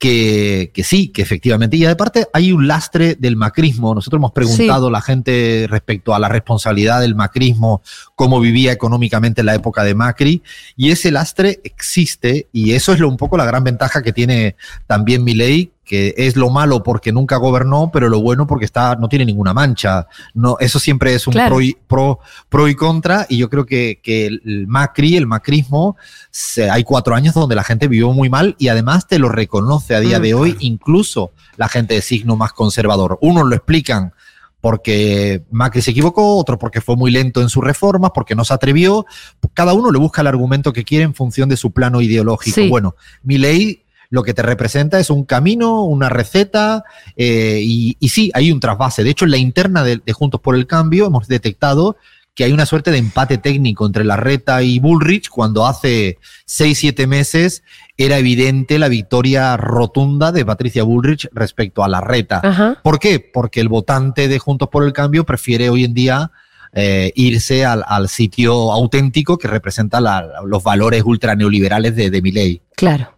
que, 0.02 0.72
que 0.74 0.84
sí, 0.84 1.10
que 1.10 1.22
efectivamente. 1.22 1.78
Y 1.78 1.86
aparte 1.86 2.28
hay 2.34 2.52
un 2.52 2.68
lastre 2.68 3.14
del 3.14 3.36
macrismo. 3.36 3.94
Nosotros 3.94 4.18
hemos 4.18 4.32
preguntado 4.32 4.88
a 4.88 4.92
la 4.92 5.02
gente 5.02 5.68
respecto 5.70 6.16
a 6.16 6.20
la 6.20 6.28
responsabilidad 6.28 7.02
del 7.02 7.14
macrismo, 7.14 7.84
cómo 8.16 8.40
vivía 8.40 8.72
económicamente 8.72 9.42
en 9.42 9.46
la 9.46 9.54
época 9.54 9.84
de 9.84 9.94
Macri, 9.94 10.42
y 10.76 10.90
ese 10.90 11.12
lastre 11.12 11.62
existe, 11.64 12.48
y 12.52 12.72
eso 12.72 12.94
es 12.94 13.00
lo, 13.00 13.08
un 13.10 13.18
poco 13.18 13.38
la 13.38 13.46
gran 13.46 13.64
ventaja 13.64 14.02
que 14.02 14.12
tiene 14.12 14.56
también 14.88 15.24
Milei, 15.24 15.72
que 15.92 16.14
es 16.16 16.38
lo 16.38 16.50
malo 16.50 16.84
porque 16.84 17.12
nunca 17.12 17.36
gobernó, 17.36 17.90
pero 17.92 18.08
lo 18.08 18.22
bueno 18.22 18.48
porque 18.48 18.64
está, 18.64 18.96
no 18.96 19.10
tiene 19.10 19.26
ninguna 19.26 19.54
mancha. 19.54 20.08
No, 20.34 20.56
eso 20.62 20.80
siempre 20.80 21.14
es 21.14 21.28
un 21.28 21.34
Claro. 21.34 21.56
pro, 21.56 21.62
y, 21.62 21.76
pro, 21.86 22.20
pro 22.48 22.70
y 22.70 22.76
contra, 22.76 23.26
y 23.28 23.36
yo 23.40 23.50
creo 23.50 23.66
que, 23.66 24.00
que 24.02 24.28
el 24.28 24.68
Macri, 24.68 25.18
el 25.18 25.28
macrismo, 25.28 25.98
se- 26.30 26.70
hay 26.72 26.86
cuatro 26.86 27.14
años 27.14 27.34
donde 27.34 27.56
la 27.56 27.66
gente 27.66 27.90
vivió 27.90 28.14
muy 28.14 28.30
mal 28.30 28.56
y 28.58 28.70
además 28.70 29.06
te 29.06 29.20
lo 29.20 29.28
reconoce 29.28 29.94
a 29.94 30.00
día 30.00 30.20
Mm. 30.20 30.22
de 30.22 30.34
hoy, 30.34 30.56
incluso 30.62 31.32
la 31.58 31.68
gente 31.68 31.96
de 31.96 32.02
signo 32.02 32.38
más 32.38 32.54
conservador. 32.54 33.18
Unos 33.22 33.46
lo 33.50 33.54
explican 33.54 34.14
porque 34.62 35.44
Macri 35.52 35.82
se 35.82 35.92
equivocó, 35.92 36.38
otro 36.38 36.58
porque 36.58 36.80
fue 36.80 36.96
muy 36.96 37.12
lento 37.12 37.42
en 37.42 37.50
sus 37.50 37.64
reformas, 37.64 38.12
porque 38.16 38.34
no 38.36 38.46
se 38.46 38.54
atrevió. 38.54 39.06
Cada 39.54 39.74
uno 39.74 39.92
le 39.92 40.00
busca 40.00 40.22
el 40.22 40.28
argumento 40.28 40.72
que 40.72 40.86
quiere 40.86 41.04
en 41.04 41.14
función 41.16 41.50
de 41.50 41.58
su 41.58 41.72
plano 41.72 42.00
ideológico. 42.00 42.56
Sí. 42.56 42.70
Bueno, 42.70 42.96
mi 43.24 43.38
ley 43.38 43.84
lo 44.12 44.22
que 44.22 44.36
te 44.36 44.44
representa 44.44 45.00
es 45.00 45.10
un 45.10 45.26
camino, 45.26 45.84
una 45.86 46.10
receta, 46.10 46.84
eh, 47.16 47.60
y, 47.64 47.98
y 48.00 48.10
sí, 48.10 48.30
hay 48.36 48.52
un 48.52 48.60
trasvase. 48.60 49.04
De 49.04 49.10
hecho, 49.10 49.26
en 49.26 49.32
la 49.32 49.38
interna 49.38 49.84
de, 49.84 50.00
de 50.06 50.14
Juntos 50.14 50.40
por 50.42 50.54
el 50.54 50.68
Cambio 50.68 51.08
hemos 51.08 51.28
detectado 51.28 51.96
que 52.36 52.46
hay 52.46 52.54
una 52.54 52.66
suerte 52.66 52.92
de 52.92 52.98
empate 52.98 53.38
técnico 53.38 53.86
entre 53.86 54.06
Larreta 54.06 54.62
y 54.64 54.80
Bullrich 54.80 55.28
cuando 55.28 55.66
hace 55.68 56.18
seis, 56.46 56.78
siete 56.78 57.06
meses 57.06 57.62
era 57.98 58.18
evidente 58.18 58.80
la 58.80 58.88
victoria 58.88 59.58
rotunda 59.58 60.32
de 60.32 60.46
Patricia 60.46 60.84
Bullrich 60.84 61.28
respecto 61.34 61.84
a 61.84 61.90
Larreta. 61.90 62.40
Ajá. 62.42 62.80
¿Por 62.84 63.00
qué? 63.00 63.20
Porque 63.20 63.60
el 63.60 63.68
votante 63.68 64.30
de 64.30 64.40
Juntos 64.40 64.70
por 64.70 64.86
el 64.86 64.94
Cambio 64.94 65.26
prefiere 65.26 65.70
hoy 65.70 65.84
en 65.84 65.94
día 65.94 66.32
eh, 66.74 67.12
irse 67.16 67.66
al, 67.66 67.84
al 67.86 68.08
sitio 68.08 68.72
auténtico 68.72 69.38
que 69.38 69.50
representa 69.50 70.00
la- 70.00 70.42
los 70.46 70.64
valores 70.64 71.04
ultraneoliberales 71.06 71.96
de, 71.98 72.10
de 72.10 72.22
Milei. 72.22 72.62
Claro. 72.78 73.18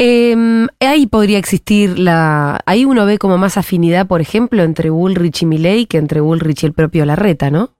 Em, 0.00 0.68
ahí 0.78 1.06
podría 1.06 1.38
existir 1.38 1.98
la. 1.98 2.60
Ahí 2.66 2.84
uno 2.84 3.04
ve 3.04 3.18
como 3.18 3.36
más 3.36 3.56
afinidad, 3.56 4.06
por 4.06 4.20
ejemplo, 4.20 4.62
entre 4.62 4.90
Bullrich 4.90 5.42
y 5.42 5.46
Milley 5.46 5.86
que 5.86 5.98
entre 5.98 6.20
Bullrich 6.20 6.62
y 6.62 6.66
el 6.66 6.72
propio 6.72 7.04
Larreta, 7.04 7.50
¿no? 7.50 7.74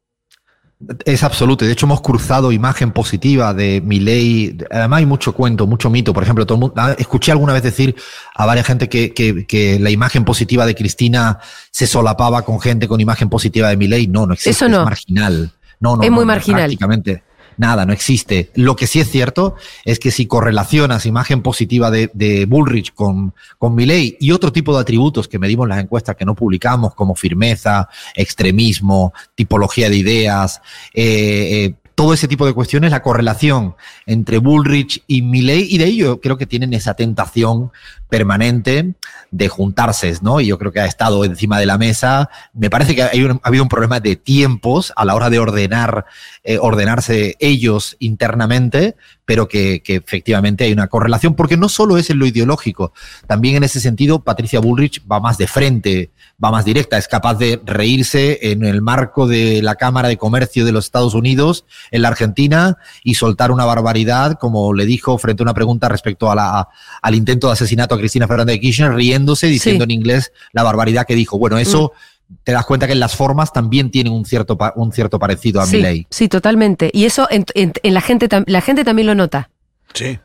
Es 1.05 1.23
absoluto. 1.23 1.65
De 1.65 1.73
hecho, 1.73 1.87
hemos 1.87 2.01
cruzado 2.01 2.51
imagen 2.51 2.91
positiva 2.91 3.55
de 3.55 3.81
Milei. 3.81 4.57
Además, 4.71 4.99
hay 4.99 5.07
mucho 5.07 5.33
cuento, 5.33 5.67
mucho 5.67 5.91
mito. 5.91 6.13
Por 6.13 6.23
ejemplo, 6.25 6.45
todo 6.45 6.57
el 6.57 6.61
mundo, 6.61 6.75
ah, 6.77 6.95
escuché 6.99 7.33
alguna 7.33 7.53
vez 7.53 7.63
decir 7.63 7.97
a 8.35 8.47
varias 8.47 8.67
gente 8.67 8.89
que, 8.89 9.13
que, 9.13 9.45
que 9.47 9.79
la 9.79 9.91
imagen 9.91 10.25
positiva 10.25 10.67
de 10.67 10.75
Cristina 10.77 11.39
se 11.71 11.87
solapaba 11.87 12.43
con 12.43 12.61
gente 12.61 12.87
con 12.87 13.01
imagen 13.01 13.29
positiva 13.29 13.69
de 13.69 13.77
Milei. 13.77 14.07
No, 14.09 14.27
no 14.27 14.35
existe. 14.35 14.51
Eso 14.51 14.69
no. 14.69 14.81
Es 14.81 14.85
marginal. 14.85 15.53
No, 15.81 15.97
no, 15.97 16.03
Es 16.03 16.11
muy 16.11 16.21
no, 16.21 16.27
marginal. 16.27 16.63
Prácticamente. 16.63 17.23
Nada, 17.59 17.85
no 17.85 17.93
existe. 17.93 18.51
Lo 18.55 18.77
que 18.77 18.87
sí 18.87 19.01
es 19.01 19.11
cierto 19.11 19.57
es 19.85 19.99
que 19.99 20.13
si 20.13 20.27
correlacionas 20.27 21.07
imagen 21.07 21.43
positiva 21.43 21.91
de, 21.91 22.09
de 22.15 22.47
Bullrich 22.47 22.95
con, 22.95 23.35
con 23.59 23.75
Milley 23.75 24.17
y 24.21 24.31
otro 24.31 24.53
tipo 24.53 24.73
de 24.73 24.81
atributos 24.81 25.27
que 25.27 25.41
medimos 25.41 25.65
en 25.65 25.71
las 25.71 25.83
encuestas 25.83 26.15
que 26.15 26.25
no 26.25 26.37
publicamos, 26.37 26.95
como 26.95 27.17
firmeza, 27.17 27.89
extremismo, 28.15 29.13
tipología 29.35 29.91
de 29.91 29.97
ideas, 29.97 30.63
eh, 30.95 31.49
eh, 31.51 31.75
todo 31.97 32.15
ese 32.15 32.29
tipo 32.29 32.47
de 32.47 32.53
cuestiones, 32.53 32.93
la 32.93 33.03
correlación 33.03 33.75
entre 34.07 34.39
Bullrich 34.39 35.03
y 35.09 35.23
Milley, 35.23 35.67
y 35.69 35.79
de 35.79 35.87
ello 35.87 36.21
creo 36.21 36.39
que 36.39 36.47
tienen 36.47 36.73
esa 36.73 36.95
tentación 36.95 37.73
permanente 38.09 38.95
de 39.31 39.49
juntarse, 39.49 40.15
¿no? 40.23 40.41
Y 40.41 40.47
yo 40.47 40.59
creo 40.59 40.73
que 40.73 40.81
ha 40.81 40.87
estado 40.87 41.25
encima 41.25 41.59
de 41.59 41.67
la 41.67 41.79
mesa. 41.79 42.31
Me 42.55 42.71
parece 42.71 42.95
que 42.95 43.03
hay 43.03 43.23
un- 43.23 43.41
ha 43.43 43.49
habido 43.49 43.63
un 43.63 43.69
problema 43.69 44.01
de 44.01 44.17
tiempos 44.17 44.93
a 44.97 45.05
la 45.05 45.15
hora 45.15 45.29
de 45.31 45.39
ordenar, 45.39 46.07
eh, 46.45 46.59
ordenarse 46.61 47.37
ellos 47.39 47.97
internamente, 47.99 48.97
pero 49.27 49.47
que, 49.47 49.83
efectivamente 49.87 50.65
hay 50.65 50.73
una 50.73 50.87
correlación, 50.87 51.35
porque 51.35 51.59
no 51.59 51.69
solo 51.69 51.99
es 51.99 52.09
en 52.09 52.19
lo 52.19 52.25
ideológico, 52.25 52.95
también 53.27 53.57
en 53.57 53.65
ese 53.65 53.79
sentido 53.79 54.21
Patricia 54.21 54.59
Bullrich 54.59 55.03
va 55.07 55.21
más 55.21 55.37
de 55.37 55.47
frente, 55.47 56.11
va 56.43 56.51
más 56.51 56.65
directa, 56.65 56.97
es 56.97 57.09
capaz 57.09 57.35
de 57.35 57.61
reírse 57.67 58.39
en 58.53 58.65
el 58.65 58.81
marco 58.81 59.27
de 59.27 59.61
la 59.61 59.75
Cámara 59.75 60.09
de 60.09 60.17
Comercio 60.17 60.65
de 60.65 60.73
los 60.73 60.87
Estados 60.87 61.13
Unidos 61.13 61.67
en 61.91 62.01
la 62.03 62.09
Argentina 62.09 62.79
y 63.05 63.17
soltar 63.17 63.51
una 63.51 63.67
barbaridad, 63.67 64.39
como 64.39 64.73
le 64.73 64.87
dijo 64.87 65.19
frente 65.19 65.43
a 65.43 65.45
una 65.45 65.53
pregunta 65.55 65.91
respecto 65.91 66.31
a 66.31 66.35
la, 66.35 66.69
al 67.03 67.15
intento 67.15 67.49
de 67.49 67.53
asesinato 67.53 67.98
a 67.99 68.03
Cristina 68.03 68.27
Fernández 68.27 68.55
de 68.55 68.61
Kirchner, 68.61 68.95
riéndose, 68.95 69.47
diciendo 69.47 69.85
sí. 69.85 69.93
en 69.93 69.99
inglés 69.99 70.33
la 70.53 70.63
barbaridad 70.63 71.07
que 71.07 71.15
dijo. 71.15 71.39
Bueno, 71.39 71.59
eso... 71.59 71.93
Mm 71.95 72.19
te 72.45 72.53
das 72.53 72.67
cuenta 72.67 72.87
que 72.87 72.93
en 72.93 73.01
las 73.01 73.17
formas 73.17 73.53
también 73.53 73.91
tienen 73.91 74.13
un 74.13 74.25
cierto, 74.25 74.59
un 74.77 74.93
cierto 74.93 75.19
parecido 75.19 75.61
a 75.61 75.67
sí, 75.67 75.77
Milley. 75.77 76.07
Sí, 76.11 76.29
totalmente. 76.29 76.91
Y 76.93 77.05
eso 77.05 77.27
en, 77.31 77.47
en, 77.55 77.73
en, 77.83 77.95
la, 77.95 78.01
gente, 78.01 78.29
la 78.47 78.61
gente 78.61 78.85
también 78.85 79.07
lo 79.07 79.15
nota. 79.15 79.51
Sí. 79.95 80.19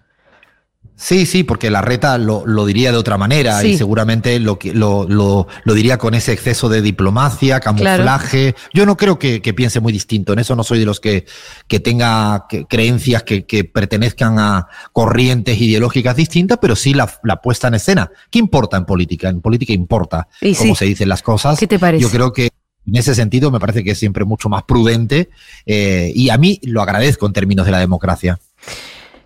Sí, 1.04 1.26
sí, 1.26 1.44
porque 1.44 1.70
la 1.70 1.82
reta 1.82 2.18
lo, 2.18 2.48
lo 2.48 2.66
diría 2.66 2.94
de 2.94 2.98
otra 2.98 3.18
manera 3.18 3.60
sí. 3.60 3.72
y 3.72 3.78
seguramente 3.78 4.40
lo, 4.40 4.58
lo, 4.72 5.06
lo, 5.06 5.48
lo, 5.66 5.74
diría 5.74 5.98
con 5.98 6.14
ese 6.14 6.32
exceso 6.32 6.70
de 6.70 6.82
diplomacia, 6.82 7.60
camuflaje. 7.60 8.54
Claro. 8.54 8.70
Yo 8.74 8.86
no 8.86 8.96
creo 8.96 9.20
que, 9.20 9.42
que, 9.42 9.54
piense 9.54 9.82
muy 9.82 9.92
distinto, 9.92 10.32
en 10.32 10.40
eso 10.40 10.56
no 10.56 10.64
soy 10.64 10.80
de 10.80 10.86
los 10.86 11.02
que, 11.02 11.26
que 11.68 11.82
tenga 11.82 12.46
que, 12.48 12.64
creencias 12.68 13.24
que, 13.24 13.46
que, 13.46 13.66
pertenezcan 13.66 14.40
a 14.40 14.70
corrientes 14.94 15.60
ideológicas 15.60 16.16
distintas, 16.16 16.60
pero 16.62 16.74
sí 16.74 16.94
la, 16.94 17.14
la, 17.24 17.42
puesta 17.42 17.68
en 17.68 17.74
escena. 17.74 18.10
¿Qué 18.32 18.40
importa 18.40 18.78
en 18.78 18.86
política? 18.86 19.28
En 19.28 19.42
política 19.42 19.74
importa 19.74 20.30
y 20.40 20.56
cómo 20.56 20.74
sí. 20.74 20.80
se 20.80 20.86
dicen 20.86 21.10
las 21.10 21.22
cosas. 21.22 21.60
¿Qué 21.60 21.68
te 21.68 21.80
parece? 21.80 22.02
Yo 22.02 22.12
creo 22.12 22.32
que 22.32 22.48
en 22.88 22.96
ese 22.96 23.14
sentido 23.14 23.52
me 23.52 23.60
parece 23.60 23.84
que 23.84 23.92
es 23.92 23.98
siempre 23.98 24.24
mucho 24.24 24.48
más 24.48 24.64
prudente 24.64 25.30
eh, 25.66 26.14
y 26.16 26.30
a 26.30 26.38
mí 26.38 26.62
lo 26.64 26.82
agradezco 26.82 27.26
en 27.26 27.34
términos 27.34 27.66
de 27.66 27.74
la 27.74 27.80
democracia. 27.80 28.40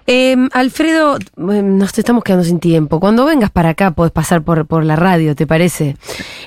Eh, 0.10 0.38
Alfredo, 0.54 1.20
nos 1.36 1.98
estamos 1.98 2.24
quedando 2.24 2.46
sin 2.46 2.62
tiempo. 2.62 3.02
Cuando 3.02 3.26
vengas 3.26 3.52
para 3.52 3.70
acá 3.70 3.91
podés 3.91 4.13
pasar 4.13 4.41
por, 4.41 4.65
por 4.65 4.86
la 4.86 4.96
radio, 4.96 5.36
¿te 5.36 5.46
parece? 5.46 5.98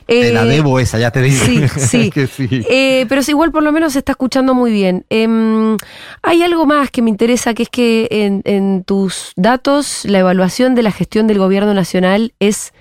Eh, 0.09 0.23
te 0.23 0.33
la 0.33 0.46
debo 0.46 0.81
esa, 0.81 0.99
ya 0.99 1.11
te 1.11 1.20
digo. 1.20 1.44
Sí, 1.44 1.68
sí. 1.77 2.11
sí. 2.35 2.64
Eh, 2.70 3.05
pero 3.07 3.23
si 3.23 3.33
igual 3.33 3.53
por 3.53 3.62
lo 3.62 3.70
menos 3.70 3.92
se 3.92 3.99
está 3.99 4.12
escuchando 4.12 4.55
muy 4.55 4.73
bien. 4.73 5.05
Em, 5.11 5.77
hay 6.23 6.42
algo 6.42 6.64
más 6.64 6.90
que 6.90 7.03
me 7.03 7.11
interesa, 7.11 7.53
que 7.53 7.64
es 7.64 7.68
que 7.68 8.09
en, 8.11 8.40
en 8.46 8.83
tus 8.83 9.33
datos 9.37 10.07
la 10.07 10.20
evaluación 10.20 10.75
de 10.75 10.83
la 10.83 10.90
gestión 10.90 11.27
del 11.27 11.38
gobierno 11.38 11.75
nacional 11.75 12.33
es... 12.40 12.73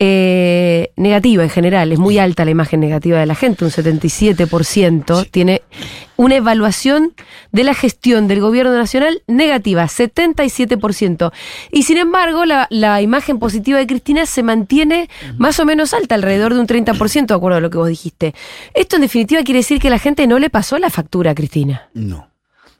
Eh, 0.00 0.92
negativa 0.96 1.42
en 1.42 1.50
general, 1.50 1.90
es 1.90 1.98
muy 1.98 2.18
alta 2.18 2.44
la 2.44 2.52
imagen 2.52 2.78
negativa 2.78 3.18
de 3.18 3.26
la 3.26 3.34
gente, 3.34 3.64
un 3.64 3.72
77% 3.72 5.24
sí. 5.24 5.28
tiene 5.28 5.62
una 6.14 6.36
evaluación 6.36 7.14
de 7.50 7.64
la 7.64 7.74
gestión 7.74 8.28
del 8.28 8.40
gobierno 8.40 8.72
nacional 8.76 9.22
negativa, 9.26 9.84
77%. 9.84 11.32
Y 11.72 11.82
sin 11.82 11.96
embargo, 11.96 12.44
la, 12.44 12.68
la 12.70 13.02
imagen 13.02 13.40
positiva 13.40 13.78
de 13.78 13.88
Cristina 13.88 14.26
se 14.26 14.44
mantiene 14.44 15.08
uh 15.10 15.26
-huh. 15.26 15.38
más 15.38 15.58
o 15.58 15.64
menos 15.64 15.92
alta, 15.92 16.14
alrededor 16.14 16.54
de 16.54 16.60
un 16.60 16.68
30%, 16.68 17.26
de 17.26 17.34
acuerdo 17.34 17.58
a 17.58 17.60
lo 17.60 17.70
que 17.70 17.78
vos 17.78 17.88
dijiste. 17.88 18.36
Esto 18.74 18.96
en 18.96 19.02
definitiva 19.02 19.42
quiere 19.42 19.58
decir 19.58 19.80
que 19.80 19.90
la 19.90 19.98
gente 19.98 20.28
no 20.28 20.38
le 20.38 20.48
pasó 20.48 20.78
la 20.78 20.90
factura 20.90 21.32
a 21.32 21.34
Cristina. 21.34 21.88
No. 21.94 22.27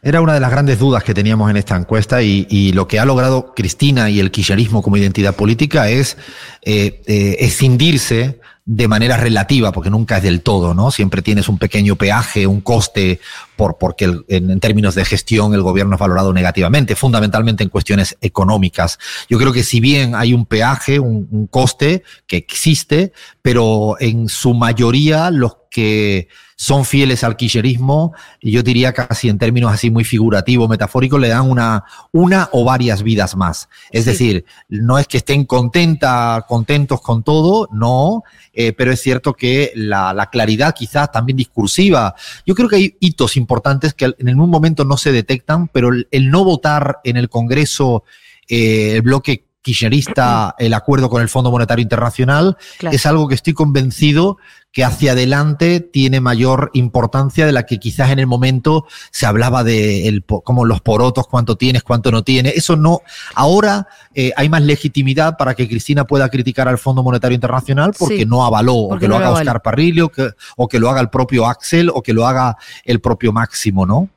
Era 0.01 0.21
una 0.21 0.35
de 0.35 0.41
las 0.41 0.51
grandes 0.53 0.79
dudas 0.79 1.03
que 1.03 1.13
teníamos 1.13 1.51
en 1.51 1.57
esta 1.57 1.77
encuesta 1.77 2.23
y, 2.23 2.47
y 2.49 2.73
lo 2.73 2.87
que 2.87 3.01
ha 3.01 3.05
logrado 3.05 3.53
Cristina 3.55 4.09
y 4.11 4.21
el 4.21 4.31
kirchnerismo 4.31 4.81
como 4.81 4.97
identidad 4.97 5.35
política 5.35 5.91
es 5.91 6.17
eh, 6.63 7.03
eh, 7.07 7.37
escindirse 7.41 8.41
de 8.65 8.87
manera 8.87 9.17
relativa, 9.17 9.73
porque 9.73 9.89
nunca 9.89 10.19
es 10.19 10.23
del 10.23 10.43
todo, 10.43 10.75
¿no? 10.75 10.91
Siempre 10.91 11.23
tienes 11.23 11.49
un 11.49 11.59
pequeño 11.59 11.97
peaje, 11.97 12.47
un 12.47 12.61
coste, 12.61 13.19
por, 13.57 13.79
porque 13.79 14.05
en, 14.05 14.51
en, 14.51 14.61
términos 14.61 14.95
de 14.95 15.07
gestión 15.07 15.55
el 15.55 15.63
gobierno 15.63 15.95
es 15.95 16.01
valorado 16.01 16.35
negativamente, 16.35 16.95
fundamentalmente 16.95 17.65
en 17.65 17.71
cuestiones 17.71 18.17
económicas. 18.21 18.99
Yo 19.29 19.39
creo 19.39 19.55
que 19.55 19.65
si 19.65 19.81
bien 19.81 20.15
hay 20.15 20.35
un 20.35 20.45
peaje, 20.45 21.01
un, 21.01 21.27
un 21.31 21.47
coste 21.47 22.03
que 22.27 22.37
existe, 22.37 23.13
pero 23.41 23.97
en 24.01 24.29
su 24.29 24.53
mayoría 24.53 25.31
los 25.31 25.57
que 25.79 26.27
son 26.57 26.85
fieles 26.85 27.23
al 27.23 27.37
kirchnerismo, 27.37 28.13
y 28.41 28.51
yo 28.51 28.65
diría 28.65 28.93
casi 28.93 29.29
en 29.29 29.39
términos 29.39 29.73
así 29.73 29.93
muy 29.93 30.03
figurativos, 30.03 30.69
metafóricos, 30.69 31.21
le 31.21 31.29
dan 31.29 31.49
una, 31.49 31.85
una 32.11 32.49
o 32.51 32.65
varias 32.65 33.05
vidas 33.05 33.37
más. 33.37 33.69
Es 33.93 34.03
sí. 34.03 34.11
decir, 34.11 34.45
no 34.69 34.99
es 34.99 35.07
que 35.07 35.19
estén 35.19 35.45
contenta, 35.45 36.45
contentos 36.49 37.01
con 37.01 37.23
todo, 37.23 37.69
no, 37.71 38.25
eh, 38.53 38.73
pero 38.73 38.91
es 38.91 39.01
cierto 39.01 39.35
que 39.35 39.71
la, 39.77 40.13
la, 40.13 40.31
claridad 40.31 40.75
quizás 40.75 41.13
también 41.13 41.37
discursiva, 41.37 42.17
yo 42.45 42.57
creo 42.57 42.69
que 42.69 42.77
hay 42.77 42.97
hitos 42.99 43.37
importantes 43.37 43.95
que 43.95 44.13
en 44.19 44.41
un 44.41 44.51
momento 44.51 44.85
no 44.85 44.97
se 44.97 45.13
detectan, 45.13 45.69
pero 45.69 45.91
el, 45.91 46.09
el 46.11 46.29
no 46.29 46.43
votar 46.43 46.99
en 47.05 47.17
el 47.17 47.29
Congreso 47.29 48.03
eh, 48.49 48.95
el 48.97 49.03
bloque 49.03 49.45
kirchnerista 49.69 50.55
el 50.59 50.75
acuerdo 50.75 51.11
con 51.11 51.23
el 51.23 51.29
Fondo 51.29 51.51
Monetario 51.51 51.83
Internacional 51.83 52.57
claro. 52.79 52.95
es 52.95 53.07
algo 53.07 53.29
que 53.29 53.35
estoy 53.35 53.53
convencido 53.53 54.39
que 54.73 54.85
hacia 54.85 55.13
adelante 55.13 55.81
tiene 55.81 56.21
mayor 56.21 56.71
importancia 56.75 57.47
de 57.47 57.53
la 57.53 57.65
que 57.65 57.79
quizás 57.79 58.11
en 58.11 58.19
el 58.19 58.27
momento 58.27 58.87
se 59.11 59.27
hablaba 59.27 59.65
de 59.65 60.07
el, 60.09 60.25
como 60.25 60.65
los 60.65 60.81
porotos, 60.81 61.27
cuánto 61.27 61.57
tienes, 61.57 61.83
cuánto 61.83 62.11
no 62.11 62.23
tienes. 62.23 62.55
Eso 62.55 62.77
no. 62.77 63.01
Ahora 63.35 63.89
eh, 64.15 64.33
hay 64.37 64.49
más 64.49 64.63
legitimidad 64.63 65.37
para 65.37 65.55
que 65.55 65.69
Cristina 65.69 66.05
pueda 66.05 66.29
criticar 66.29 66.69
al 66.69 66.79
Fondo 66.79 67.03
Monetario 67.03 67.35
Internacional 67.35 67.93
porque 67.99 68.19
sí, 68.19 68.27
no 68.27 68.45
avaló, 68.45 68.89
porque 68.91 69.07
o 69.07 69.09
que 69.09 69.09
no 69.09 69.19
lo 69.19 69.27
haga 69.27 69.39
Oscar 69.39 69.63
Parrillo, 69.63 70.11
que, 70.11 70.31
o 70.57 70.69
que 70.69 70.79
lo 70.79 70.91
haga 70.91 71.01
el 71.01 71.09
propio 71.09 71.47
Axel, 71.47 71.91
o 71.93 72.03
que 72.03 72.13
lo 72.13 72.27
haga 72.27 72.57
el 72.85 73.01
propio 73.01 73.33
Máximo, 73.33 73.87
¿no? 73.87 74.11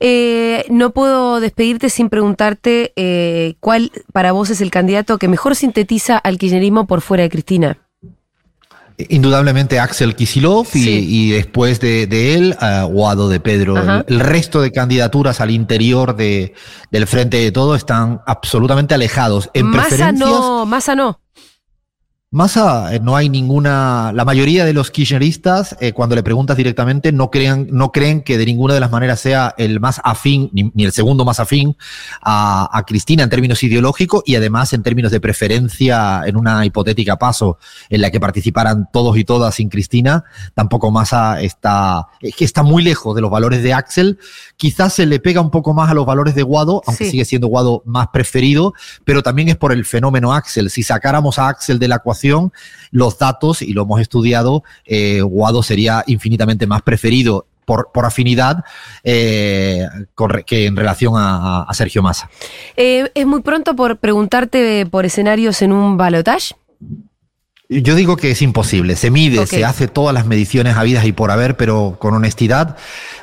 Eh, 0.00 0.64
no 0.68 0.90
puedo 0.90 1.40
despedirte 1.40 1.90
sin 1.90 2.08
preguntarte 2.08 2.92
eh, 2.96 3.54
cuál 3.60 3.92
para 4.12 4.32
vos 4.32 4.50
es 4.50 4.60
el 4.60 4.70
candidato 4.70 5.18
que 5.18 5.28
mejor 5.28 5.56
sintetiza 5.56 6.18
al 6.18 6.38
kirchnerismo 6.38 6.86
por 6.86 7.00
fuera 7.00 7.22
de 7.22 7.30
Cristina. 7.30 7.78
Indudablemente 8.98 9.78
Axel 9.78 10.14
Kisilov 10.14 10.68
y, 10.72 10.82
sí. 10.82 11.06
y 11.06 11.30
después 11.30 11.80
de, 11.80 12.06
de 12.06 12.34
él 12.34 12.56
uh, 12.60 12.86
Guado 12.86 13.28
de 13.28 13.40
Pedro. 13.40 13.76
El, 13.76 14.04
el, 14.08 14.20
resto 14.20 14.62
de 14.62 14.72
candidaturas 14.72 15.42
al 15.42 15.50
interior 15.50 16.16
de, 16.16 16.54
del 16.90 17.06
frente 17.06 17.36
de 17.36 17.52
todo 17.52 17.74
están 17.74 18.22
absolutamente 18.26 18.94
alejados. 18.94 19.50
En 19.52 19.70
preferencias, 19.70 20.14
no, 20.14 20.64
Massa 20.64 20.94
no. 20.94 21.20
Massa, 22.36 22.94
eh, 22.94 23.00
no 23.00 23.16
hay 23.16 23.30
ninguna. 23.30 24.12
La 24.14 24.26
mayoría 24.26 24.66
de 24.66 24.74
los 24.74 24.90
kirchneristas, 24.90 25.74
eh, 25.80 25.94
cuando 25.94 26.14
le 26.14 26.22
preguntas 26.22 26.54
directamente, 26.54 27.10
no, 27.10 27.30
crean, 27.30 27.66
no 27.70 27.92
creen 27.92 28.20
que 28.20 28.36
de 28.36 28.44
ninguna 28.44 28.74
de 28.74 28.80
las 28.80 28.90
maneras 28.90 29.20
sea 29.20 29.54
el 29.56 29.80
más 29.80 30.02
afín, 30.04 30.50
ni, 30.52 30.84
el 30.84 30.92
segundo 30.92 31.24
más 31.24 31.40
afín 31.40 31.78
a, 32.20 32.68
a, 32.70 32.82
Cristina 32.82 33.22
en 33.22 33.30
términos 33.30 33.62
ideológicos 33.62 34.22
y 34.26 34.34
además 34.34 34.74
en 34.74 34.82
términos 34.82 35.12
de 35.12 35.18
preferencia 35.18 36.24
en 36.26 36.36
una 36.36 36.66
hipotética 36.66 37.16
paso 37.16 37.56
en 37.88 38.02
la 38.02 38.10
que 38.10 38.20
participaran 38.20 38.90
todos 38.92 39.16
y 39.16 39.24
todas 39.24 39.54
sin 39.54 39.70
Cristina. 39.70 40.24
Tampoco 40.52 40.90
Massa 40.90 41.40
está. 41.40 42.08
Es 42.20 42.36
que 42.36 42.44
está 42.44 42.62
muy 42.62 42.82
lejos 42.82 43.16
de 43.16 43.22
los 43.22 43.30
valores 43.30 43.62
de 43.62 43.72
Axel. 43.72 44.18
Quizás 44.56 44.94
se 44.94 45.06
le 45.06 45.20
pega 45.20 45.40
un 45.40 45.50
poco 45.50 45.74
más 45.74 45.90
a 45.90 45.94
los 45.94 46.06
valores 46.06 46.34
de 46.34 46.42
Guado, 46.42 46.82
aunque 46.86 47.04
sí. 47.04 47.10
sigue 47.10 47.24
siendo 47.24 47.48
Guado 47.48 47.82
más 47.84 48.08
preferido, 48.08 48.72
pero 49.04 49.22
también 49.22 49.48
es 49.48 49.56
por 49.56 49.72
el 49.72 49.84
fenómeno 49.84 50.32
Axel. 50.32 50.70
Si 50.70 50.82
sacáramos 50.82 51.38
a 51.38 51.48
Axel 51.48 51.78
de 51.78 51.88
la 51.88 51.96
ecuación, 51.96 52.52
los 52.90 53.18
datos, 53.18 53.60
y 53.62 53.72
lo 53.72 53.82
hemos 53.82 54.00
estudiado, 54.00 54.64
eh, 54.84 55.20
Guado 55.20 55.62
sería 55.62 56.04
infinitamente 56.06 56.66
más 56.66 56.82
preferido 56.82 57.46
por, 57.66 57.90
por 57.92 58.06
afinidad 58.06 58.64
eh, 59.04 59.84
que 60.46 60.66
en 60.66 60.76
relación 60.76 61.14
a, 61.16 61.64
a 61.64 61.74
Sergio 61.74 62.02
Massa. 62.02 62.30
Eh, 62.76 63.10
¿Es 63.14 63.26
muy 63.26 63.42
pronto 63.42 63.76
por 63.76 63.98
preguntarte 63.98 64.86
por 64.86 65.04
escenarios 65.04 65.60
en 65.60 65.72
un 65.72 65.98
balotage? 65.98 66.54
Yo 67.68 67.96
digo 67.96 68.16
que 68.16 68.30
es 68.30 68.42
imposible. 68.42 68.94
Se 68.94 69.10
mide, 69.10 69.40
okay. 69.40 69.58
se 69.58 69.64
hace 69.64 69.88
todas 69.88 70.14
las 70.14 70.24
mediciones 70.24 70.76
habidas 70.76 71.04
y 71.04 71.12
por 71.12 71.32
haber, 71.32 71.56
pero 71.56 71.96
con 71.98 72.14
honestidad, 72.14 72.76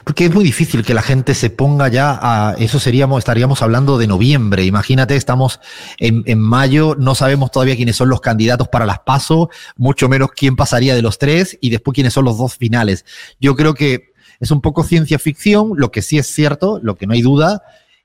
porque 0.04 0.26
es 0.26 0.34
muy 0.34 0.44
difícil 0.44 0.84
que 0.84 0.94
la 0.94 1.02
gente 1.02 1.34
se 1.34 1.50
ponga 1.50 1.88
ya 1.88 2.20
a 2.22 2.56
eso 2.60 2.78
seríamos, 2.78 3.20
estaríamos 3.20 3.62
hablando 3.62 3.98
de 3.98 4.08
noviembre. 4.08 4.66
Imagínate, 4.66 5.16
estamos 5.16 5.62
en, 5.98 6.24
en 6.26 6.40
mayo, 6.40 6.96
no 7.00 7.16
sabemos 7.16 7.52
todavía 7.52 7.78
quiénes 7.78 7.96
son 7.96 8.10
los 8.10 8.20
candidatos 8.20 8.68
para 8.68 8.86
las 8.86 9.00
PASO, 9.00 9.50
mucho 9.78 10.10
menos 10.10 10.32
quién 10.36 10.58
pasaría 10.58 10.94
de 10.94 11.02
los 11.02 11.20
tres 11.20 11.58
y 11.62 11.70
después 11.70 11.96
quiénes 11.96 12.12
son 12.12 12.26
los 12.26 12.38
dos 12.38 12.58
finales. 12.58 13.06
Yo 13.40 13.56
creo 13.56 13.74
que 13.74 14.12
es 14.42 14.52
un 14.52 14.60
poco 14.60 14.84
ciencia 14.84 15.20
ficción, 15.20 15.72
lo 15.78 15.90
que 15.90 16.02
sí 16.02 16.18
es 16.18 16.28
cierto, 16.28 16.82
lo 16.84 16.96
que 16.96 17.08
no 17.08 17.14
hay 17.14 17.22
duda, 17.22 17.64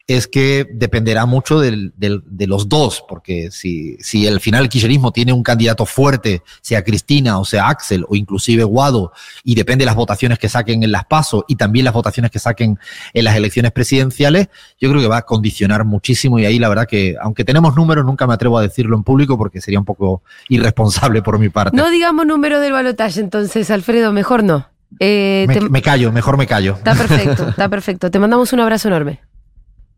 es 0.08 0.26
que 0.26 0.66
dependerá 0.72 1.26
mucho 1.26 1.60
del, 1.60 1.92
del, 1.98 2.22
de 2.24 2.46
los 2.46 2.70
dos, 2.70 3.04
porque 3.06 3.50
si, 3.50 3.98
si 4.00 4.26
el 4.26 4.40
final 4.40 4.62
el 4.62 4.70
kirchnerismo 4.70 5.12
tiene 5.12 5.34
un 5.34 5.42
candidato 5.42 5.84
fuerte, 5.84 6.42
sea 6.62 6.82
Cristina 6.82 7.38
o 7.38 7.44
sea 7.44 7.68
Axel 7.68 8.06
o 8.08 8.16
inclusive 8.16 8.64
Guado, 8.64 9.12
y 9.44 9.54
depende 9.54 9.82
de 9.82 9.86
las 9.86 9.96
votaciones 9.96 10.38
que 10.38 10.48
saquen 10.48 10.82
en 10.82 10.92
las 10.92 11.04
PASO 11.04 11.44
y 11.46 11.56
también 11.56 11.84
las 11.84 11.92
votaciones 11.92 12.30
que 12.30 12.38
saquen 12.38 12.78
en 13.12 13.24
las 13.24 13.36
elecciones 13.36 13.70
presidenciales, 13.70 14.48
yo 14.80 14.88
creo 14.88 15.02
que 15.02 15.08
va 15.08 15.18
a 15.18 15.22
condicionar 15.26 15.84
muchísimo 15.84 16.38
y 16.38 16.46
ahí 16.46 16.58
la 16.58 16.70
verdad 16.70 16.86
que, 16.88 17.16
aunque 17.20 17.44
tenemos 17.44 17.76
números, 17.76 18.06
nunca 18.06 18.26
me 18.26 18.32
atrevo 18.32 18.56
a 18.56 18.62
decirlo 18.62 18.96
en 18.96 19.02
público 19.02 19.36
porque 19.36 19.60
sería 19.60 19.78
un 19.78 19.84
poco 19.84 20.22
irresponsable 20.48 21.20
por 21.20 21.38
mi 21.38 21.50
parte. 21.50 21.76
No 21.76 21.90
digamos 21.90 22.24
números 22.24 22.62
del 22.62 22.72
balotaje 22.72 23.20
entonces, 23.20 23.70
Alfredo, 23.70 24.14
mejor 24.14 24.42
no. 24.42 24.68
Eh, 25.00 25.44
me, 25.46 25.54
te... 25.54 25.68
me 25.68 25.82
callo, 25.82 26.12
mejor 26.12 26.38
me 26.38 26.46
callo. 26.46 26.76
Está 26.76 26.94
perfecto, 26.94 27.48
está 27.50 27.68
perfecto. 27.68 28.10
Te 28.10 28.18
mandamos 28.18 28.54
un 28.54 28.60
abrazo 28.60 28.88
enorme. 28.88 29.20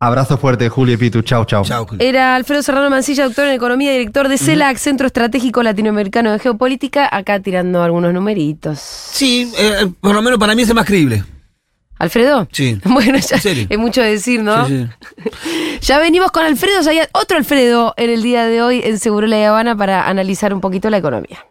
Abrazo 0.03 0.39
fuerte, 0.39 0.71
Julio 0.71 0.95
y 0.95 0.97
Pitu. 0.97 1.21
Chao, 1.21 1.45
chao. 1.45 1.63
Chao, 1.63 1.87
Julio. 1.87 2.07
Era 2.07 2.35
Alfredo 2.35 2.63
Serrano 2.63 2.89
Mancilla, 2.89 3.25
doctor 3.25 3.47
en 3.47 3.53
Economía, 3.53 3.93
director 3.93 4.29
de 4.29 4.39
CELAC, 4.39 4.79
Centro 4.79 5.07
Estratégico 5.07 5.63
Latinoamericano 5.63 6.33
de 6.33 6.39
Geopolítica, 6.39 7.07
acá 7.15 7.41
tirando 7.41 7.83
algunos 7.83 8.15
numeritos. 8.15 8.79
Sí, 8.81 9.53
eh, 9.59 9.93
por 10.01 10.15
lo 10.15 10.23
menos 10.23 10.39
para 10.39 10.55
mí 10.55 10.63
es 10.63 10.71
el 10.71 10.75
más 10.75 10.87
creíble. 10.87 11.23
¿Alfredo? 11.99 12.49
Sí. 12.51 12.81
Bueno, 12.85 13.19
ya 13.19 13.37
es 13.37 13.79
mucho 13.79 14.01
decir, 14.01 14.43
¿no? 14.43 14.67
Sí, 14.67 14.89
sí. 15.23 15.31
Ya 15.83 15.99
venimos 15.99 16.31
con 16.31 16.47
Alfredo, 16.47 16.81
ya 16.81 16.93
hay 16.93 17.01
otro 17.13 17.37
Alfredo 17.37 17.93
en 17.99 18.09
el 18.09 18.23
día 18.23 18.47
de 18.47 18.63
hoy 18.63 18.81
en 18.83 18.99
Seguro 18.99 19.27
La 19.27 19.47
Habana 19.47 19.77
para 19.77 20.09
analizar 20.09 20.55
un 20.55 20.63
poquito 20.63 20.89
la 20.89 20.97
economía. 20.97 21.45